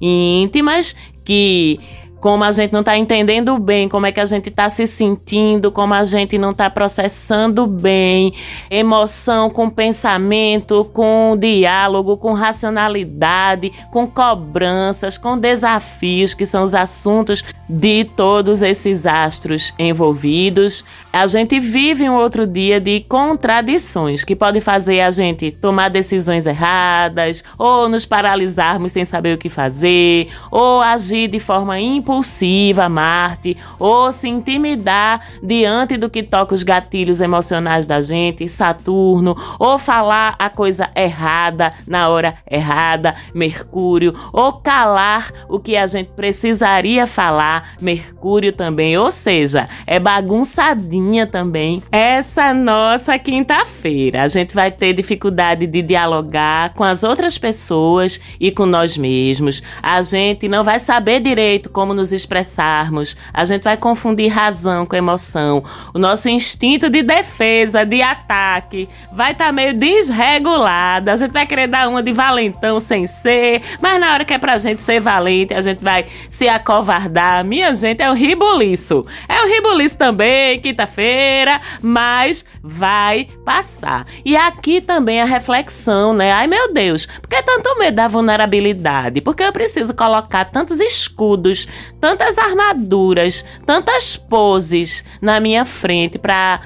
íntimas 0.00 0.96
que 1.24 1.78
como 2.20 2.44
a 2.44 2.52
gente 2.52 2.72
não 2.72 2.80
está 2.80 2.96
entendendo 2.96 3.58
bem, 3.58 3.88
como 3.88 4.06
é 4.06 4.12
que 4.12 4.20
a 4.20 4.26
gente 4.26 4.50
está 4.50 4.68
se 4.68 4.86
sentindo, 4.86 5.72
como 5.72 5.94
a 5.94 6.04
gente 6.04 6.36
não 6.36 6.50
está 6.50 6.68
processando 6.68 7.66
bem 7.66 8.34
emoção 8.70 9.48
com 9.48 9.70
pensamento, 9.70 10.84
com 10.92 11.36
diálogo, 11.38 12.16
com 12.16 12.32
racionalidade, 12.32 13.72
com 13.90 14.06
cobranças, 14.06 15.16
com 15.16 15.38
desafios, 15.38 16.34
que 16.34 16.44
são 16.44 16.62
os 16.64 16.74
assuntos 16.74 17.42
de 17.68 18.04
todos 18.04 18.62
esses 18.62 19.06
astros 19.06 19.72
envolvidos. 19.78 20.84
A 21.12 21.26
gente 21.26 21.58
vive 21.58 22.08
um 22.08 22.14
outro 22.14 22.46
dia 22.46 22.80
de 22.80 23.00
contradições 23.08 24.24
que 24.24 24.36
pode 24.36 24.60
fazer 24.60 25.00
a 25.00 25.10
gente 25.10 25.50
tomar 25.50 25.88
decisões 25.88 26.46
erradas, 26.46 27.42
ou 27.58 27.88
nos 27.88 28.04
paralisarmos 28.06 28.92
sem 28.92 29.04
saber 29.04 29.34
o 29.34 29.38
que 29.38 29.48
fazer, 29.48 30.28
ou 30.50 30.80
agir 30.80 31.28
de 31.28 31.40
forma 31.40 31.80
impulsiva, 32.10 32.88
Marte, 32.88 33.56
ou 33.78 34.10
se 34.10 34.28
intimidar 34.28 35.24
diante 35.40 35.96
do 35.96 36.10
que 36.10 36.24
toca 36.24 36.54
os 36.54 36.64
gatilhos 36.64 37.20
emocionais 37.20 37.86
da 37.86 38.02
gente, 38.02 38.48
Saturno, 38.48 39.36
ou 39.60 39.78
falar 39.78 40.34
a 40.38 40.50
coisa 40.50 40.90
errada 40.96 41.72
na 41.86 42.08
hora 42.08 42.34
errada, 42.50 43.14
Mercúrio, 43.32 44.12
ou 44.32 44.54
calar 44.54 45.30
o 45.48 45.60
que 45.60 45.76
a 45.76 45.86
gente 45.86 46.10
precisaria 46.10 47.06
falar, 47.06 47.74
Mercúrio 47.80 48.52
também. 48.52 48.98
Ou 48.98 49.12
seja, 49.12 49.68
é 49.86 50.00
bagunçadinho 50.00 51.28
também. 51.28 51.80
Essa 51.92 52.52
nossa 52.52 53.16
quinta-feira, 53.20 54.24
a 54.24 54.28
gente 54.28 54.52
vai 54.52 54.72
ter 54.72 54.92
dificuldade 54.94 55.64
de 55.66 55.80
dialogar 55.80 56.74
com 56.74 56.82
as 56.82 57.04
outras 57.04 57.38
pessoas 57.38 58.18
e 58.40 58.50
com 58.50 58.66
nós 58.66 58.96
mesmos. 58.96 59.62
A 59.80 60.02
gente 60.02 60.48
não 60.48 60.64
vai 60.64 60.80
saber 60.80 61.20
direito 61.20 61.70
como 61.70 61.99
nos 62.00 62.12
expressarmos, 62.12 63.16
a 63.32 63.44
gente 63.44 63.62
vai 63.62 63.76
confundir 63.76 64.28
razão 64.28 64.86
com 64.86 64.96
emoção. 64.96 65.62
O 65.94 65.98
nosso 65.98 66.28
instinto 66.28 66.88
de 66.88 67.02
defesa, 67.02 67.84
de 67.84 68.00
ataque, 68.00 68.88
vai 69.12 69.32
estar 69.32 69.46
tá 69.46 69.52
meio 69.52 69.74
desregulado. 69.74 71.10
A 71.10 71.16
gente 71.16 71.30
vai 71.30 71.46
querer 71.46 71.68
dar 71.68 71.88
uma 71.88 72.02
de 72.02 72.12
valentão 72.12 72.80
sem 72.80 73.06
ser, 73.06 73.62
mas 73.80 74.00
na 74.00 74.14
hora 74.14 74.24
que 74.24 74.32
é 74.32 74.38
pra 74.38 74.56
gente 74.58 74.82
ser 74.82 75.00
valente, 75.00 75.52
a 75.52 75.60
gente 75.60 75.84
vai 75.84 76.06
se 76.28 76.48
acovardar. 76.48 77.44
Minha 77.44 77.74
gente, 77.74 78.02
é 78.02 78.10
o 78.10 78.14
ribuliço. 78.14 79.04
É 79.28 79.44
o 79.44 79.48
ribuliço 79.48 79.98
também, 79.98 80.58
quinta-feira, 80.60 81.60
mas 81.82 82.44
vai 82.62 83.28
passar. 83.44 84.06
E 84.24 84.36
aqui 84.36 84.80
também 84.80 85.20
a 85.20 85.24
reflexão, 85.26 86.14
né? 86.14 86.32
Ai 86.32 86.46
meu 86.46 86.72
Deus, 86.72 87.04
por 87.06 87.28
que 87.28 87.42
tanto 87.42 87.78
medo 87.78 87.96
da 87.96 88.08
vulnerabilidade? 88.08 89.20
Porque 89.20 89.42
eu 89.42 89.52
preciso 89.52 89.94
colocar 89.94 90.46
tantos 90.46 90.80
escudos, 90.80 91.68
tantas 92.00 92.38
armaduras, 92.38 93.44
tantas 93.64 94.16
poses 94.16 95.04
na 95.20 95.40
minha 95.40 95.64
frente 95.64 96.18
para 96.18 96.60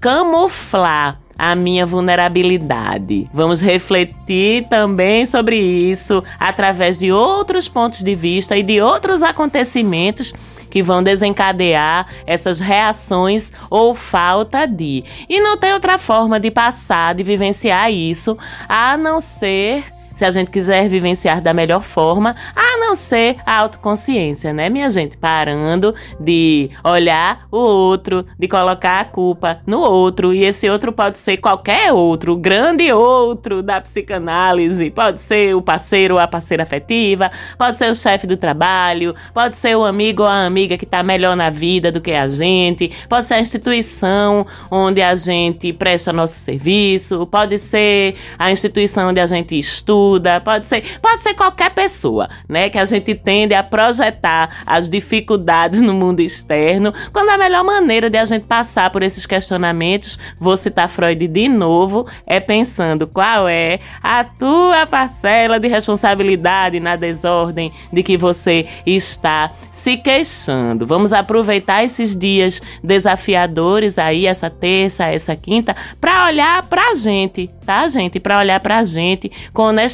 camuflar 0.00 1.20
a 1.38 1.54
minha 1.54 1.84
vulnerabilidade. 1.84 3.28
Vamos 3.32 3.60
refletir 3.60 4.64
também 4.68 5.26
sobre 5.26 5.56
isso 5.56 6.22
através 6.38 6.98
de 6.98 7.10
outros 7.10 7.68
pontos 7.68 8.02
de 8.02 8.14
vista 8.14 8.56
e 8.56 8.62
de 8.62 8.80
outros 8.80 9.22
acontecimentos 9.22 10.32
que 10.70 10.82
vão 10.82 11.02
desencadear 11.02 12.06
essas 12.26 12.58
reações 12.58 13.52
ou 13.68 13.94
falta 13.94 14.66
de. 14.66 15.04
E 15.28 15.40
não 15.40 15.56
tem 15.56 15.74
outra 15.74 15.98
forma 15.98 16.40
de 16.40 16.50
passar, 16.50 17.14
de 17.14 17.22
vivenciar 17.22 17.92
isso, 17.92 18.38
a 18.68 18.96
não 18.96 19.20
ser 19.20 19.84
se 20.14 20.24
a 20.24 20.30
gente 20.30 20.50
quiser 20.50 20.88
vivenciar 20.88 21.40
da 21.40 21.54
melhor 21.54 21.82
forma, 21.82 22.34
a 22.54 22.78
não 22.78 22.94
ser 22.94 23.36
a 23.46 23.58
autoconsciência, 23.58 24.52
né, 24.52 24.68
minha 24.68 24.90
gente? 24.90 25.16
Parando 25.16 25.94
de 26.20 26.70
olhar 26.84 27.46
o 27.50 27.56
outro, 27.56 28.26
de 28.38 28.46
colocar 28.46 29.00
a 29.00 29.04
culpa 29.04 29.60
no 29.66 29.80
outro, 29.80 30.34
e 30.34 30.44
esse 30.44 30.68
outro 30.68 30.92
pode 30.92 31.18
ser 31.18 31.38
qualquer 31.38 31.92
outro, 31.92 32.36
grande 32.36 32.92
outro 32.92 33.62
da 33.62 33.80
psicanálise, 33.80 34.90
pode 34.90 35.20
ser 35.20 35.54
o 35.54 35.62
parceiro 35.62 36.14
ou 36.14 36.20
a 36.20 36.28
parceira 36.28 36.62
afetiva, 36.62 37.30
pode 37.56 37.78
ser 37.78 37.90
o 37.90 37.94
chefe 37.94 38.26
do 38.26 38.36
trabalho, 38.36 39.14
pode 39.32 39.56
ser 39.56 39.76
o 39.76 39.84
amigo 39.84 40.22
ou 40.22 40.28
a 40.28 40.44
amiga 40.44 40.76
que 40.76 40.84
está 40.84 41.02
melhor 41.02 41.36
na 41.36 41.50
vida 41.50 41.90
do 41.90 42.00
que 42.00 42.12
a 42.12 42.28
gente, 42.28 42.92
pode 43.08 43.26
ser 43.26 43.34
a 43.34 43.40
instituição 43.40 44.46
onde 44.70 45.00
a 45.00 45.14
gente 45.14 45.72
presta 45.72 46.12
nosso 46.12 46.38
serviço, 46.38 47.26
pode 47.26 47.58
ser 47.58 48.14
a 48.38 48.50
instituição 48.50 49.08
onde 49.08 49.20
a 49.20 49.26
gente 49.26 49.58
estuda 49.58 50.01
ajuda, 50.02 50.40
pode 50.40 50.66
ser, 50.66 50.98
pode 51.00 51.22
ser 51.22 51.34
qualquer 51.34 51.70
pessoa, 51.70 52.28
né? 52.48 52.68
Que 52.68 52.78
a 52.78 52.84
gente 52.84 53.14
tende 53.14 53.54
a 53.54 53.62
projetar 53.62 54.62
as 54.66 54.88
dificuldades 54.88 55.80
no 55.80 55.94
mundo 55.94 56.20
externo, 56.20 56.92
quando 57.12 57.30
a 57.30 57.38
melhor 57.38 57.64
maneira 57.64 58.10
de 58.10 58.18
a 58.18 58.24
gente 58.24 58.44
passar 58.44 58.90
por 58.90 59.02
esses 59.02 59.26
questionamentos, 59.26 60.18
vou 60.38 60.56
citar 60.56 60.88
Freud 60.88 61.26
de 61.26 61.48
novo, 61.48 62.06
é 62.26 62.40
pensando 62.40 63.06
qual 63.06 63.48
é 63.48 63.78
a 64.02 64.24
tua 64.24 64.86
parcela 64.86 65.58
de 65.58 65.68
responsabilidade 65.68 66.80
na 66.80 66.96
desordem 66.96 67.72
de 67.92 68.02
que 68.02 68.16
você 68.16 68.66
está 68.84 69.52
se 69.70 69.96
queixando. 69.96 70.86
Vamos 70.86 71.12
aproveitar 71.12 71.84
esses 71.84 72.16
dias 72.16 72.60
desafiadores 72.82 73.98
aí, 73.98 74.26
essa 74.26 74.50
terça, 74.50 75.06
essa 75.06 75.36
quinta, 75.36 75.74
para 76.00 76.26
olhar 76.26 76.62
pra 76.64 76.94
gente, 76.94 77.48
tá, 77.64 77.88
gente? 77.88 78.18
Para 78.20 78.38
olhar 78.38 78.60
pra 78.60 78.84
gente 78.84 79.30
com 79.52 79.62
honestidade, 79.62 79.91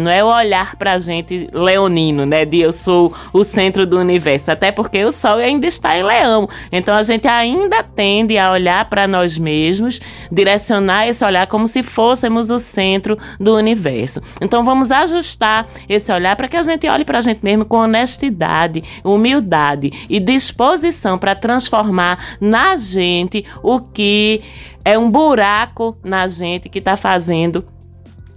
não 0.00 0.10
é 0.10 0.22
o 0.22 0.28
olhar 0.28 0.76
pra 0.76 0.98
gente 0.98 1.48
leonino, 1.52 2.24
né? 2.24 2.44
De 2.44 2.60
eu 2.60 2.72
sou 2.72 3.14
o 3.32 3.44
centro 3.44 3.86
do 3.86 3.98
universo, 3.98 4.50
até 4.50 4.70
porque 4.72 5.04
o 5.04 5.12
sol 5.12 5.36
ainda 5.36 5.66
está 5.66 5.96
em 5.96 6.02
leão. 6.02 6.48
Então 6.70 6.94
a 6.94 7.02
gente 7.02 7.26
ainda 7.26 7.82
tende 7.82 8.38
a 8.38 8.52
olhar 8.52 8.84
para 8.86 9.06
nós 9.06 9.38
mesmos, 9.38 10.00
direcionar 10.30 11.08
esse 11.08 11.24
olhar 11.24 11.46
como 11.46 11.68
se 11.68 11.82
fôssemos 11.82 12.50
o 12.50 12.58
centro 12.58 13.18
do 13.38 13.54
universo. 13.54 14.20
Então 14.40 14.64
vamos 14.64 14.90
ajustar 14.90 15.66
esse 15.88 16.12
olhar 16.12 16.36
para 16.36 16.48
que 16.48 16.56
a 16.56 16.62
gente 16.62 16.88
olhe 16.88 17.04
para 17.04 17.18
a 17.18 17.22
gente 17.22 17.40
mesmo 17.42 17.64
com 17.64 17.78
honestidade, 17.78 18.82
humildade 19.04 19.92
e 20.08 20.20
disposição 20.20 21.18
para 21.18 21.34
transformar 21.34 22.36
na 22.40 22.76
gente 22.76 23.44
o 23.62 23.80
que 23.80 24.42
é 24.84 24.96
um 24.96 25.10
buraco 25.10 25.96
na 26.04 26.28
gente 26.28 26.68
que 26.68 26.78
está 26.78 26.96
fazendo 26.96 27.64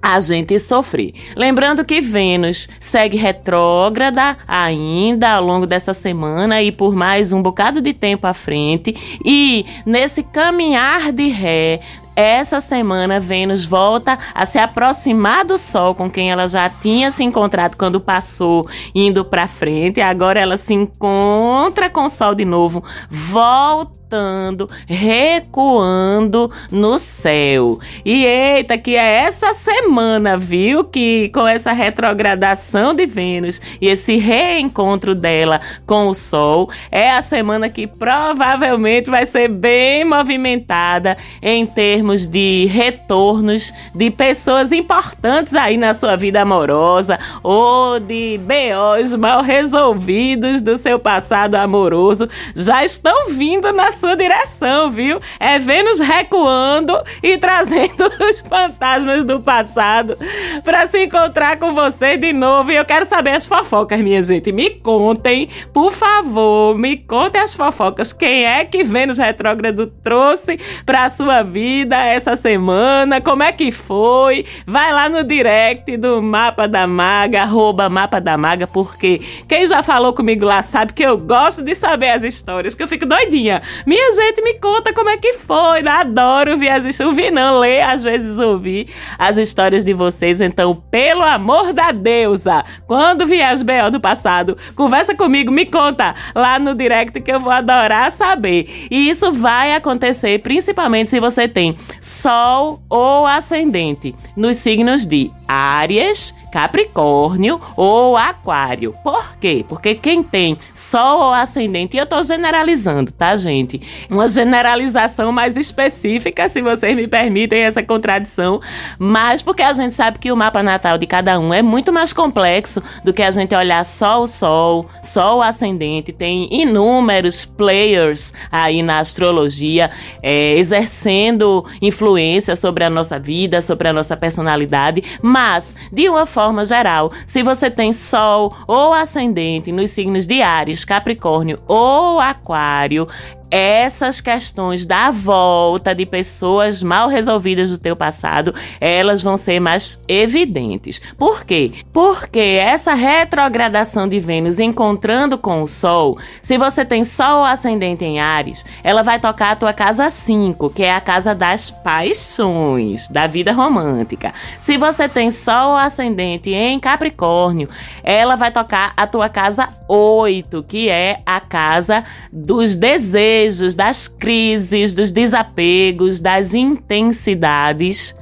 a 0.02 0.20
gente 0.22 0.58
sofrer. 0.60 1.14
Lembrando 1.36 1.86
que 1.86 2.02
Vênus 2.02 2.68
segue 2.80 3.18
retrógrada 3.18 4.38
ainda 4.48 5.32
ao 5.32 5.44
longo 5.44 5.66
dessa 5.66 5.94
semana 5.94 6.62
e 6.62 6.72
por 6.72 6.96
mais 6.96 7.34
um 7.34 7.42
bocado 7.42 7.82
de 7.82 7.94
tempo 7.94 8.26
à 8.26 8.34
frente. 8.34 9.20
E 9.24 9.66
nesse 9.86 10.24
caminhar 10.24 11.12
de 11.12 11.28
ré, 11.28 11.82
essa 12.16 12.60
semana 12.60 13.20
Vênus 13.20 13.64
volta 13.64 14.18
a 14.34 14.46
se 14.46 14.58
aproximar 14.58 15.46
do 15.46 15.58
Sol, 15.58 15.96
com 15.96 16.10
quem 16.10 16.32
ela 16.32 16.50
já 16.50 16.70
tinha 16.70 17.12
se 17.12 17.24
encontrado 17.24 17.78
quando 17.78 18.02
passou 18.02 18.68
indo 18.94 19.24
para 19.24 19.48
frente. 19.48 20.02
Agora 20.02 20.40
ela 20.40 20.58
se 20.58 20.74
encontra 20.74 21.90
com 21.90 22.06
o 22.06 22.10
Sol 22.10 22.36
de 22.36 22.44
novo, 22.44 22.84
volta 23.10 23.99
voltando, 24.10 24.68
recuando 24.88 26.52
no 26.72 26.98
céu. 26.98 27.80
E 28.04 28.26
eita, 28.26 28.78
que 28.78 28.96
é 28.96 29.24
essa 29.24 29.54
semana, 29.54 30.36
viu? 30.36 30.84
Que 30.84 31.30
com 31.30 31.48
essa 31.48 31.72
retrogradação 31.72 32.94
de 32.94 33.06
Vênus 33.06 33.62
e 33.80 33.88
esse 33.88 34.18
reencontro 34.18 35.14
dela 35.14 35.62
com 35.86 36.08
o 36.08 36.16
Sol, 36.16 36.70
é 36.92 37.12
a 37.12 37.22
semana 37.22 37.70
que 37.70 37.86
provavelmente 37.86 39.10
vai 39.10 39.26
ser 39.26 39.48
bem 39.48 40.04
movimentada 40.04 41.16
em 41.42 41.66
termos 41.66 42.28
de 42.28 42.66
retornos 42.66 43.72
de 43.94 44.10
pessoas 44.10 44.72
importantes 44.72 45.54
aí 45.54 45.78
na 45.78 45.94
sua 45.94 46.16
vida 46.16 46.42
amorosa 46.42 47.20
ou 47.44 48.00
de 48.00 48.40
BOs 48.40 49.14
mal 49.14 49.44
resolvidos 49.44 50.62
do 50.62 50.78
seu 50.78 50.98
passado 50.98 51.56
amoroso 51.56 52.28
já 52.56 52.84
estão 52.84 53.30
vindo 53.30 53.72
na 53.72 53.92
sua 54.00 54.16
direção, 54.16 54.90
viu? 54.90 55.20
É 55.40 55.60
Vênus 55.60 56.00
recuando 56.00 56.98
e 57.22 57.38
trazendo 57.38 58.10
os 58.28 58.40
fantasmas 58.40 59.24
do 59.26 59.42
passado 59.42 60.18
para 60.64 60.88
se 60.88 61.04
encontrar 61.04 61.58
com 61.58 61.74
você 61.74 62.16
de 62.16 62.32
novo. 62.32 62.72
E 62.72 62.76
eu 62.76 62.86
quero 62.86 63.06
saber 63.06 63.32
as 63.32 63.46
fofocas, 63.46 64.00
minha 64.00 64.24
gente. 64.24 64.52
Me 64.52 64.70
contem, 64.70 65.50
por 65.74 65.92
favor, 65.92 66.78
me 66.78 66.96
contem 66.98 67.42
as 67.42 67.54
fofocas. 67.54 68.14
Quem 68.14 68.46
é 68.46 68.64
que 68.64 68.84
Vênus 68.84 69.18
retrógrado 69.18 69.88
trouxe 69.88 70.58
para 70.86 71.10
sua 71.10 71.44
vida 71.44 71.98
essa 71.98 72.38
semana? 72.38 73.20
Como 73.20 73.44
é 73.44 73.52
que 73.52 73.72
foi? 73.72 74.46
Vai 74.66 74.94
lá 74.94 75.10
no 75.10 75.24
direct 75.24 75.98
do 75.98 76.22
Mapa 76.22 76.68
da 76.68 76.88
Maga, 76.88 77.42
arroba 77.42 77.90
Mapa 77.90 78.22
da 78.22 78.38
Maga, 78.38 78.66
porque 78.66 79.22
quem 79.48 79.68
já 79.68 79.84
falou 79.84 80.14
comigo 80.14 80.46
lá 80.46 80.64
sabe 80.64 80.94
que 80.94 81.04
eu 81.04 81.18
gosto 81.18 81.62
de 81.62 81.76
saber 81.76 82.12
as 82.12 82.24
histórias, 82.24 82.74
que 82.74 82.82
eu 82.82 82.88
fico 82.88 83.06
doidinha. 83.06 83.62
Minha 83.90 84.14
gente, 84.14 84.44
me 84.44 84.54
conta 84.54 84.94
como 84.94 85.10
é 85.10 85.18
que 85.18 85.34
foi. 85.34 85.82
Eu 85.82 85.90
adoro 85.90 86.52
ouvir 86.52 86.70
as. 86.70 87.00
Ouvir 87.00 87.32
não, 87.32 87.58
ler, 87.58 87.82
às 87.82 88.04
vezes 88.04 88.38
ouvir 88.38 88.88
as 89.18 89.36
histórias 89.36 89.84
de 89.84 89.94
vocês. 89.94 90.40
Então, 90.40 90.76
pelo 90.92 91.24
amor 91.24 91.74
da 91.74 91.92
deusa, 91.92 92.64
quando 92.86 93.26
vier 93.26 93.52
as 93.52 93.64
B.O. 93.64 93.90
do 93.90 94.00
passado, 94.00 94.56
conversa 94.76 95.16
comigo, 95.16 95.52
me 95.52 95.66
conta 95.66 96.14
lá 96.36 96.60
no 96.60 96.76
direct 96.76 97.20
que 97.20 97.32
eu 97.32 97.40
vou 97.40 97.52
adorar 97.52 98.12
saber. 98.12 98.70
E 98.92 99.10
isso 99.10 99.32
vai 99.32 99.74
acontecer 99.74 100.38
principalmente 100.38 101.10
se 101.10 101.20
você 101.20 101.48
tem 101.48 101.76
Sol 102.00 102.80
ou 102.88 103.26
Ascendente 103.26 104.14
nos 104.36 104.58
signos 104.58 105.04
de 105.04 105.32
Áries, 105.48 106.36
Capricórnio 106.52 107.62
ou 107.78 108.18
Aquário. 108.18 108.94
Por 109.04 109.38
quê? 109.38 109.64
Porque 109.68 109.96
quem 109.96 110.24
tem 110.24 110.58
Sol 110.74 111.20
ou 111.20 111.34
Ascendente, 111.34 111.96
e 111.96 112.00
eu 112.00 112.06
tô 112.06 112.24
generalizando, 112.24 113.12
tá, 113.12 113.38
gente? 113.38 113.82
Uma 114.10 114.28
generalização 114.28 115.32
mais 115.32 115.56
específica, 115.56 116.50
se 116.50 116.62
vocês 116.62 116.96
me 116.96 117.08
permitem 117.08 117.62
essa 117.62 117.84
contradição, 117.84 118.60
mas 118.98 119.42
porque 119.42 119.62
a 119.62 119.74
gente 119.74 119.94
sabe 119.94 120.20
que 120.20 120.32
o 120.32 120.36
mapa 120.36 120.64
natal 120.64 120.98
de 120.98 121.06
cada 121.06 121.40
um 121.40 121.54
é 121.54 121.62
muito 121.62 121.94
mais 121.94 122.12
complexo 122.12 122.82
do 123.04 123.14
que 123.14 123.22
a 123.22 123.32
gente 123.32 123.54
olhar 123.56 123.86
só 123.86 124.22
o 124.22 124.28
Sol, 124.28 124.88
só 125.04 125.38
o 125.38 125.42
Ascendente. 125.42 126.12
Tem 126.12 126.50
inúmeros 126.52 127.46
players 127.46 128.34
aí 128.52 128.82
na 128.82 129.00
astrologia 129.00 129.92
é, 130.24 130.58
exercendo 130.58 131.66
influência 131.82 132.56
sobre 132.56 132.84
a 132.84 132.90
nossa 132.90 133.20
vida, 133.20 133.62
sobre 133.62 133.88
a 133.88 133.94
nossa 133.94 134.18
personalidade, 134.18 135.04
mas 135.22 135.76
de 135.92 136.10
uma 136.10 136.26
forma 136.26 136.39
forma 136.40 136.64
geral, 136.64 137.12
se 137.28 137.44
você 137.44 137.70
tem 137.70 137.92
Sol 137.92 138.56
ou 138.66 138.94
Ascendente 138.94 139.74
nos 139.74 139.92
signos 139.92 140.26
de 140.26 140.42
Ares, 140.42 140.86
Capricórnio 140.86 141.60
ou 141.68 142.18
Aquário, 142.18 143.10
essas 143.52 144.22
questões 144.22 144.86
da 144.86 145.12
volta 145.12 145.94
de 145.94 146.06
pessoas 146.06 146.84
mal 146.84 147.08
resolvidas 147.08 147.72
do 147.72 147.78
teu 147.78 147.96
passado, 147.96 148.54
elas 148.80 149.22
vão 149.22 149.38
ser 149.38 149.60
mais 149.60 150.00
evidentes. 150.08 151.02
Por 151.18 151.44
quê? 151.44 151.72
Porque 151.92 152.40
essa 152.40 152.94
retrogradação 152.94 154.08
de 154.08 154.20
Vênus 154.20 154.60
encontrando 154.60 155.38
com 155.38 155.64
o 155.64 155.68
Sol, 155.68 156.18
se 156.42 156.58
você 156.58 156.86
tem 156.86 157.04
Sol 157.04 157.44
ascendente 157.44 158.04
em 158.04 158.20
Ares, 158.20 158.66
ela 158.84 159.04
vai 159.04 159.20
tocar 159.20 159.52
a 159.52 159.56
tua 159.56 159.74
casa 159.74 160.10
5, 160.10 160.70
que 160.70 160.84
é 160.84 160.94
a 160.94 161.02
casa 161.02 161.34
das 161.34 161.72
paixões, 161.72 163.10
da 163.10 163.28
vida 163.28 163.52
romântica. 163.52 164.34
Se 164.60 164.78
você 164.78 165.08
tem 165.10 165.32
Sol 165.32 165.76
ascendente 165.76 166.52
em 166.52 166.80
Capricórnio, 166.80 167.70
ela 168.04 168.36
vai 168.36 168.52
tocar 168.52 168.94
a 168.96 169.08
tua 169.08 169.30
casa 169.30 169.68
8, 169.88 170.64
que 170.64 170.90
é 170.90 171.20
a 171.26 171.40
casa 171.40 172.04
dos 172.32 172.76
desejos, 172.76 173.39
das 173.76 174.08
crises, 174.08 174.94
dos 174.94 175.12
desapegos, 175.12 176.22
das 176.22 176.54
intensidades 176.54 178.16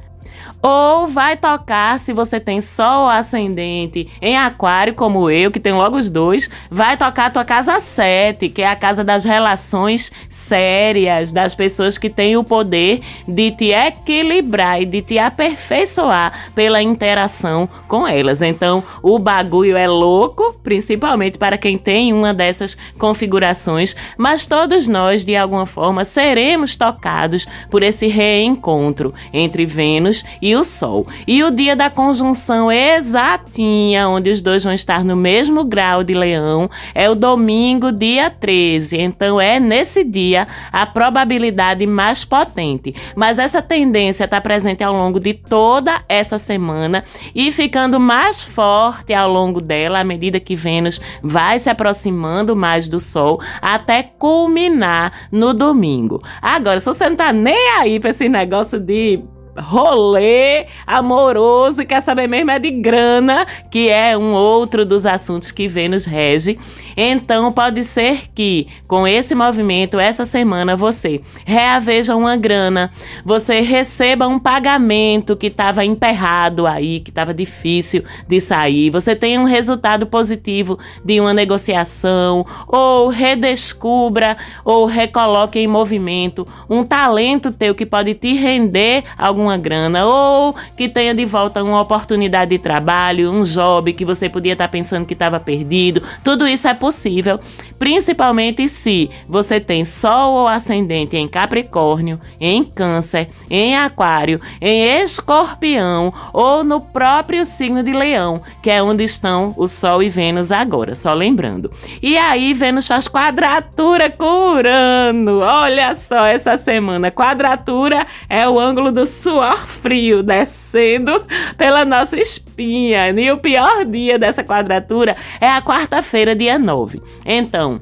ou 0.67 1.07
vai 1.07 1.37
tocar 1.37 1.97
se 1.97 2.11
você 2.11 2.41
tem 2.41 2.59
Sol 2.59 3.07
ascendente 3.07 4.09
em 4.21 4.37
Aquário, 4.37 4.93
como 4.93 5.31
eu, 5.31 5.49
que 5.49 5.61
tem 5.61 5.71
logo 5.71 5.97
os 5.97 6.09
dois, 6.09 6.49
vai 6.69 6.97
tocar 6.97 7.27
a 7.27 7.29
tua 7.29 7.45
casa 7.45 7.79
7, 7.79 8.49
que 8.49 8.61
é 8.61 8.67
a 8.67 8.75
casa 8.75 9.01
das 9.01 9.23
relações 9.23 10.11
sérias, 10.29 11.31
das 11.31 11.55
pessoas 11.55 11.97
que 11.97 12.09
têm 12.09 12.35
o 12.35 12.43
poder 12.43 12.99
de 13.25 13.51
te 13.51 13.71
equilibrar 13.71 14.81
e 14.81 14.85
de 14.85 15.01
te 15.01 15.17
aperfeiçoar 15.17 16.51
pela 16.53 16.81
interação 16.81 17.69
com 17.87 18.05
elas. 18.05 18.41
Então, 18.41 18.83
o 19.01 19.17
bagulho 19.17 19.77
é 19.77 19.87
louco, 19.87 20.53
principalmente 20.61 21.37
para 21.37 21.57
quem 21.57 21.77
tem 21.77 22.11
uma 22.11 22.33
dessas 22.33 22.77
configurações, 22.97 23.95
mas 24.17 24.45
todos 24.45 24.85
nós, 24.85 25.23
de 25.23 25.33
alguma 25.33 25.65
forma, 25.65 26.03
seremos 26.03 26.75
tocados 26.75 27.47
por 27.69 27.83
esse 27.83 28.07
reencontro 28.07 29.13
entre 29.31 29.65
Vênus 29.65 30.25
e 30.41 30.56
o 30.57 30.63
Sol. 30.63 31.07
E 31.25 31.43
o 31.43 31.51
dia 31.51 31.75
da 31.75 31.89
conjunção 31.89 32.71
exatinha, 32.71 34.09
onde 34.09 34.29
os 34.29 34.41
dois 34.41 34.63
vão 34.63 34.73
estar 34.73 35.03
no 35.03 35.15
mesmo 35.15 35.63
grau 35.63 36.03
de 36.03 36.13
Leão, 36.13 36.69
é 36.93 37.09
o 37.09 37.15
domingo, 37.15 37.91
dia 37.91 38.29
13. 38.29 38.97
Então 38.97 39.39
é 39.39 39.59
nesse 39.59 40.03
dia 40.03 40.47
a 40.71 40.85
probabilidade 40.85 41.85
mais 41.85 42.25
potente. 42.25 42.93
Mas 43.15 43.39
essa 43.39 43.61
tendência 43.61 44.25
está 44.25 44.41
presente 44.41 44.83
ao 44.83 44.93
longo 44.93 45.19
de 45.19 45.33
toda 45.33 46.01
essa 46.09 46.37
semana 46.37 47.03
e 47.33 47.51
ficando 47.51 47.99
mais 47.99 48.43
forte 48.43 49.13
ao 49.13 49.31
longo 49.31 49.61
dela 49.61 49.99
à 49.99 50.03
medida 50.03 50.39
que 50.39 50.55
Vênus 50.55 50.99
vai 51.21 51.59
se 51.59 51.69
aproximando 51.69 52.55
mais 52.55 52.87
do 52.87 52.99
Sol 52.99 53.39
até 53.61 54.03
culminar 54.03 55.11
no 55.31 55.53
domingo. 55.53 56.21
Agora, 56.41 56.79
se 56.79 56.85
você 56.85 57.09
não 57.09 57.15
tá 57.15 57.31
nem 57.31 57.69
aí 57.79 57.99
para 57.99 58.09
esse 58.09 58.27
negócio 58.27 58.79
de 58.79 59.23
rolê 59.57 60.67
amoroso 60.85 61.81
e 61.81 61.85
quer 61.85 62.01
saber 62.01 62.27
mesmo 62.27 62.51
é 62.51 62.59
de 62.59 62.71
grana, 62.71 63.45
que 63.69 63.89
é 63.89 64.17
um 64.17 64.33
outro 64.33 64.85
dos 64.85 65.05
assuntos 65.05 65.51
que 65.51 65.67
Vênus 65.67 66.05
rege. 66.05 66.57
Então 66.95 67.51
pode 67.51 67.83
ser 67.83 68.23
que 68.33 68.67
com 68.87 69.07
esse 69.07 69.35
movimento 69.35 69.99
essa 69.99 70.25
semana 70.25 70.75
você 70.75 71.21
reaveja 71.45 72.15
uma 72.15 72.35
grana, 72.35 72.91
você 73.23 73.61
receba 73.61 74.27
um 74.27 74.39
pagamento 74.39 75.35
que 75.35 75.47
estava 75.47 75.83
emperrado 75.83 76.65
aí, 76.65 76.99
que 76.99 77.09
estava 77.09 77.33
difícil 77.33 78.03
de 78.27 78.39
sair, 78.39 78.89
você 78.89 79.15
tenha 79.15 79.39
um 79.39 79.45
resultado 79.45 80.05
positivo 80.05 80.79
de 81.03 81.19
uma 81.19 81.33
negociação 81.33 82.45
ou 82.67 83.09
redescubra 83.09 84.37
ou 84.63 84.85
recoloque 84.85 85.59
em 85.59 85.67
movimento 85.67 86.47
um 86.69 86.83
talento 86.83 87.51
teu 87.51 87.73
que 87.73 87.85
pode 87.85 88.13
te 88.13 88.33
render 88.33 89.03
algum 89.17 89.46
uma 89.47 89.57
grana 89.57 90.05
ou 90.05 90.55
que 90.75 90.87
tenha 90.87 91.13
de 91.13 91.25
volta 91.25 91.63
uma 91.63 91.81
oportunidade 91.81 92.51
de 92.51 92.59
trabalho, 92.59 93.31
um 93.31 93.43
job 93.43 93.93
que 93.93 94.05
você 94.05 94.29
podia 94.29 94.53
estar 94.53 94.67
pensando 94.67 95.05
que 95.05 95.13
estava 95.13 95.39
perdido. 95.39 96.03
Tudo 96.23 96.47
isso 96.47 96.67
é 96.67 96.73
possível, 96.73 97.39
principalmente 97.79 98.67
se 98.69 99.09
você 99.27 99.59
tem 99.59 99.85
Sol 99.85 100.33
ou 100.33 100.47
ascendente 100.47 101.15
em 101.15 101.27
Capricórnio, 101.27 102.19
em 102.39 102.63
Câncer, 102.63 103.29
em 103.49 103.75
Aquário, 103.75 104.41
em 104.61 105.01
Escorpião 105.01 106.13
ou 106.33 106.63
no 106.63 106.81
próprio 106.81 107.45
signo 107.45 107.83
de 107.83 107.93
Leão, 107.93 108.41
que 108.61 108.69
é 108.69 108.83
onde 108.83 109.03
estão 109.03 109.53
o 109.57 109.67
Sol 109.67 110.03
e 110.03 110.09
Vênus 110.09 110.51
agora, 110.51 110.93
só 110.95 111.13
lembrando. 111.13 111.71
E 112.01 112.17
aí 112.17 112.53
Vênus 112.53 112.87
faz 112.87 113.07
quadratura 113.07 114.09
com 114.09 114.57
Urano. 114.57 115.39
Olha 115.39 115.95
só 115.95 116.25
essa 116.25 116.57
semana, 116.57 117.11
quadratura 117.11 118.05
é 118.29 118.47
o 118.47 118.59
ângulo 118.59 118.91
do 118.91 119.05
Sul 119.05 119.36
suor 119.37 119.67
frio 119.67 120.23
descendo 120.23 121.23
pela 121.55 121.85
nossa 121.85 122.19
espinha. 122.19 123.09
E 123.11 123.31
o 123.31 123.37
pior 123.37 123.85
dia 123.85 124.17
dessa 124.17 124.43
quadratura 124.43 125.15
é 125.39 125.47
a 125.47 125.61
quarta-feira, 125.61 126.35
dia 126.35 126.57
9. 126.57 126.99
Então, 127.23 127.79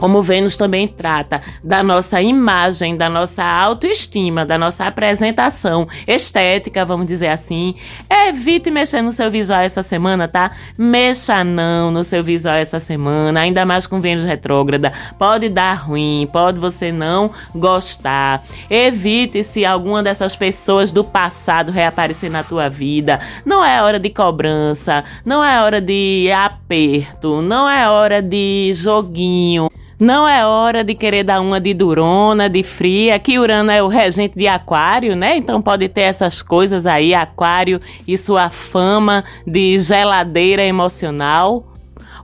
como 0.00 0.22
Vênus 0.22 0.56
também 0.56 0.88
trata 0.88 1.42
da 1.62 1.82
nossa 1.82 2.22
imagem, 2.22 2.96
da 2.96 3.10
nossa 3.10 3.44
autoestima, 3.44 4.46
da 4.46 4.56
nossa 4.56 4.86
apresentação 4.86 5.86
estética, 6.06 6.86
vamos 6.86 7.06
dizer 7.06 7.28
assim. 7.28 7.74
Evite 8.08 8.70
mexer 8.70 9.02
no 9.02 9.12
seu 9.12 9.30
visual 9.30 9.60
essa 9.60 9.82
semana, 9.82 10.26
tá? 10.26 10.52
Mexa 10.78 11.44
não 11.44 11.90
no 11.90 12.02
seu 12.02 12.24
visual 12.24 12.54
essa 12.54 12.80
semana, 12.80 13.40
ainda 13.40 13.66
mais 13.66 13.86
com 13.86 14.00
Vênus 14.00 14.24
retrógrada. 14.24 14.90
Pode 15.18 15.50
dar 15.50 15.74
ruim, 15.74 16.26
pode 16.32 16.58
você 16.58 16.90
não 16.90 17.30
gostar. 17.54 18.42
Evite 18.70 19.44
se 19.44 19.66
alguma 19.66 20.02
dessas 20.02 20.34
pessoas 20.34 20.90
do 20.90 21.04
passado 21.04 21.70
reaparecer 21.70 22.30
na 22.30 22.42
tua 22.42 22.70
vida. 22.70 23.20
Não 23.44 23.62
é 23.62 23.82
hora 23.82 23.98
de 23.98 24.08
cobrança, 24.08 25.04
não 25.26 25.44
é 25.44 25.60
hora 25.60 25.78
de 25.78 26.30
aperto, 26.34 27.42
não 27.42 27.68
é 27.68 27.86
hora 27.86 28.22
de 28.22 28.70
joguinho. 28.72 29.68
Não 30.00 30.26
é 30.26 30.46
hora 30.46 30.82
de 30.82 30.94
querer 30.94 31.24
dar 31.24 31.42
uma 31.42 31.60
de 31.60 31.74
durona, 31.74 32.48
de 32.48 32.62
fria, 32.62 33.18
que 33.18 33.38
Urano 33.38 33.70
é 33.70 33.82
o 33.82 33.86
regente 33.86 34.34
de 34.34 34.48
Aquário, 34.48 35.14
né? 35.14 35.36
Então 35.36 35.60
pode 35.60 35.90
ter 35.90 36.00
essas 36.00 36.40
coisas 36.40 36.86
aí, 36.86 37.12
Aquário 37.12 37.78
e 38.08 38.16
sua 38.16 38.48
fama 38.48 39.22
de 39.46 39.78
geladeira 39.78 40.64
emocional. 40.64 41.70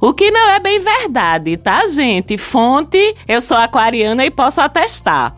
O 0.01 0.15
que 0.15 0.31
não 0.31 0.49
é 0.53 0.59
bem 0.59 0.79
verdade, 0.79 1.55
tá, 1.59 1.87
gente? 1.87 2.39
Fonte, 2.39 3.15
eu 3.29 3.43
sou 3.43 3.59
aquariana 3.59 4.25
e 4.25 4.31
posso 4.31 4.59
atestar. 4.63 5.37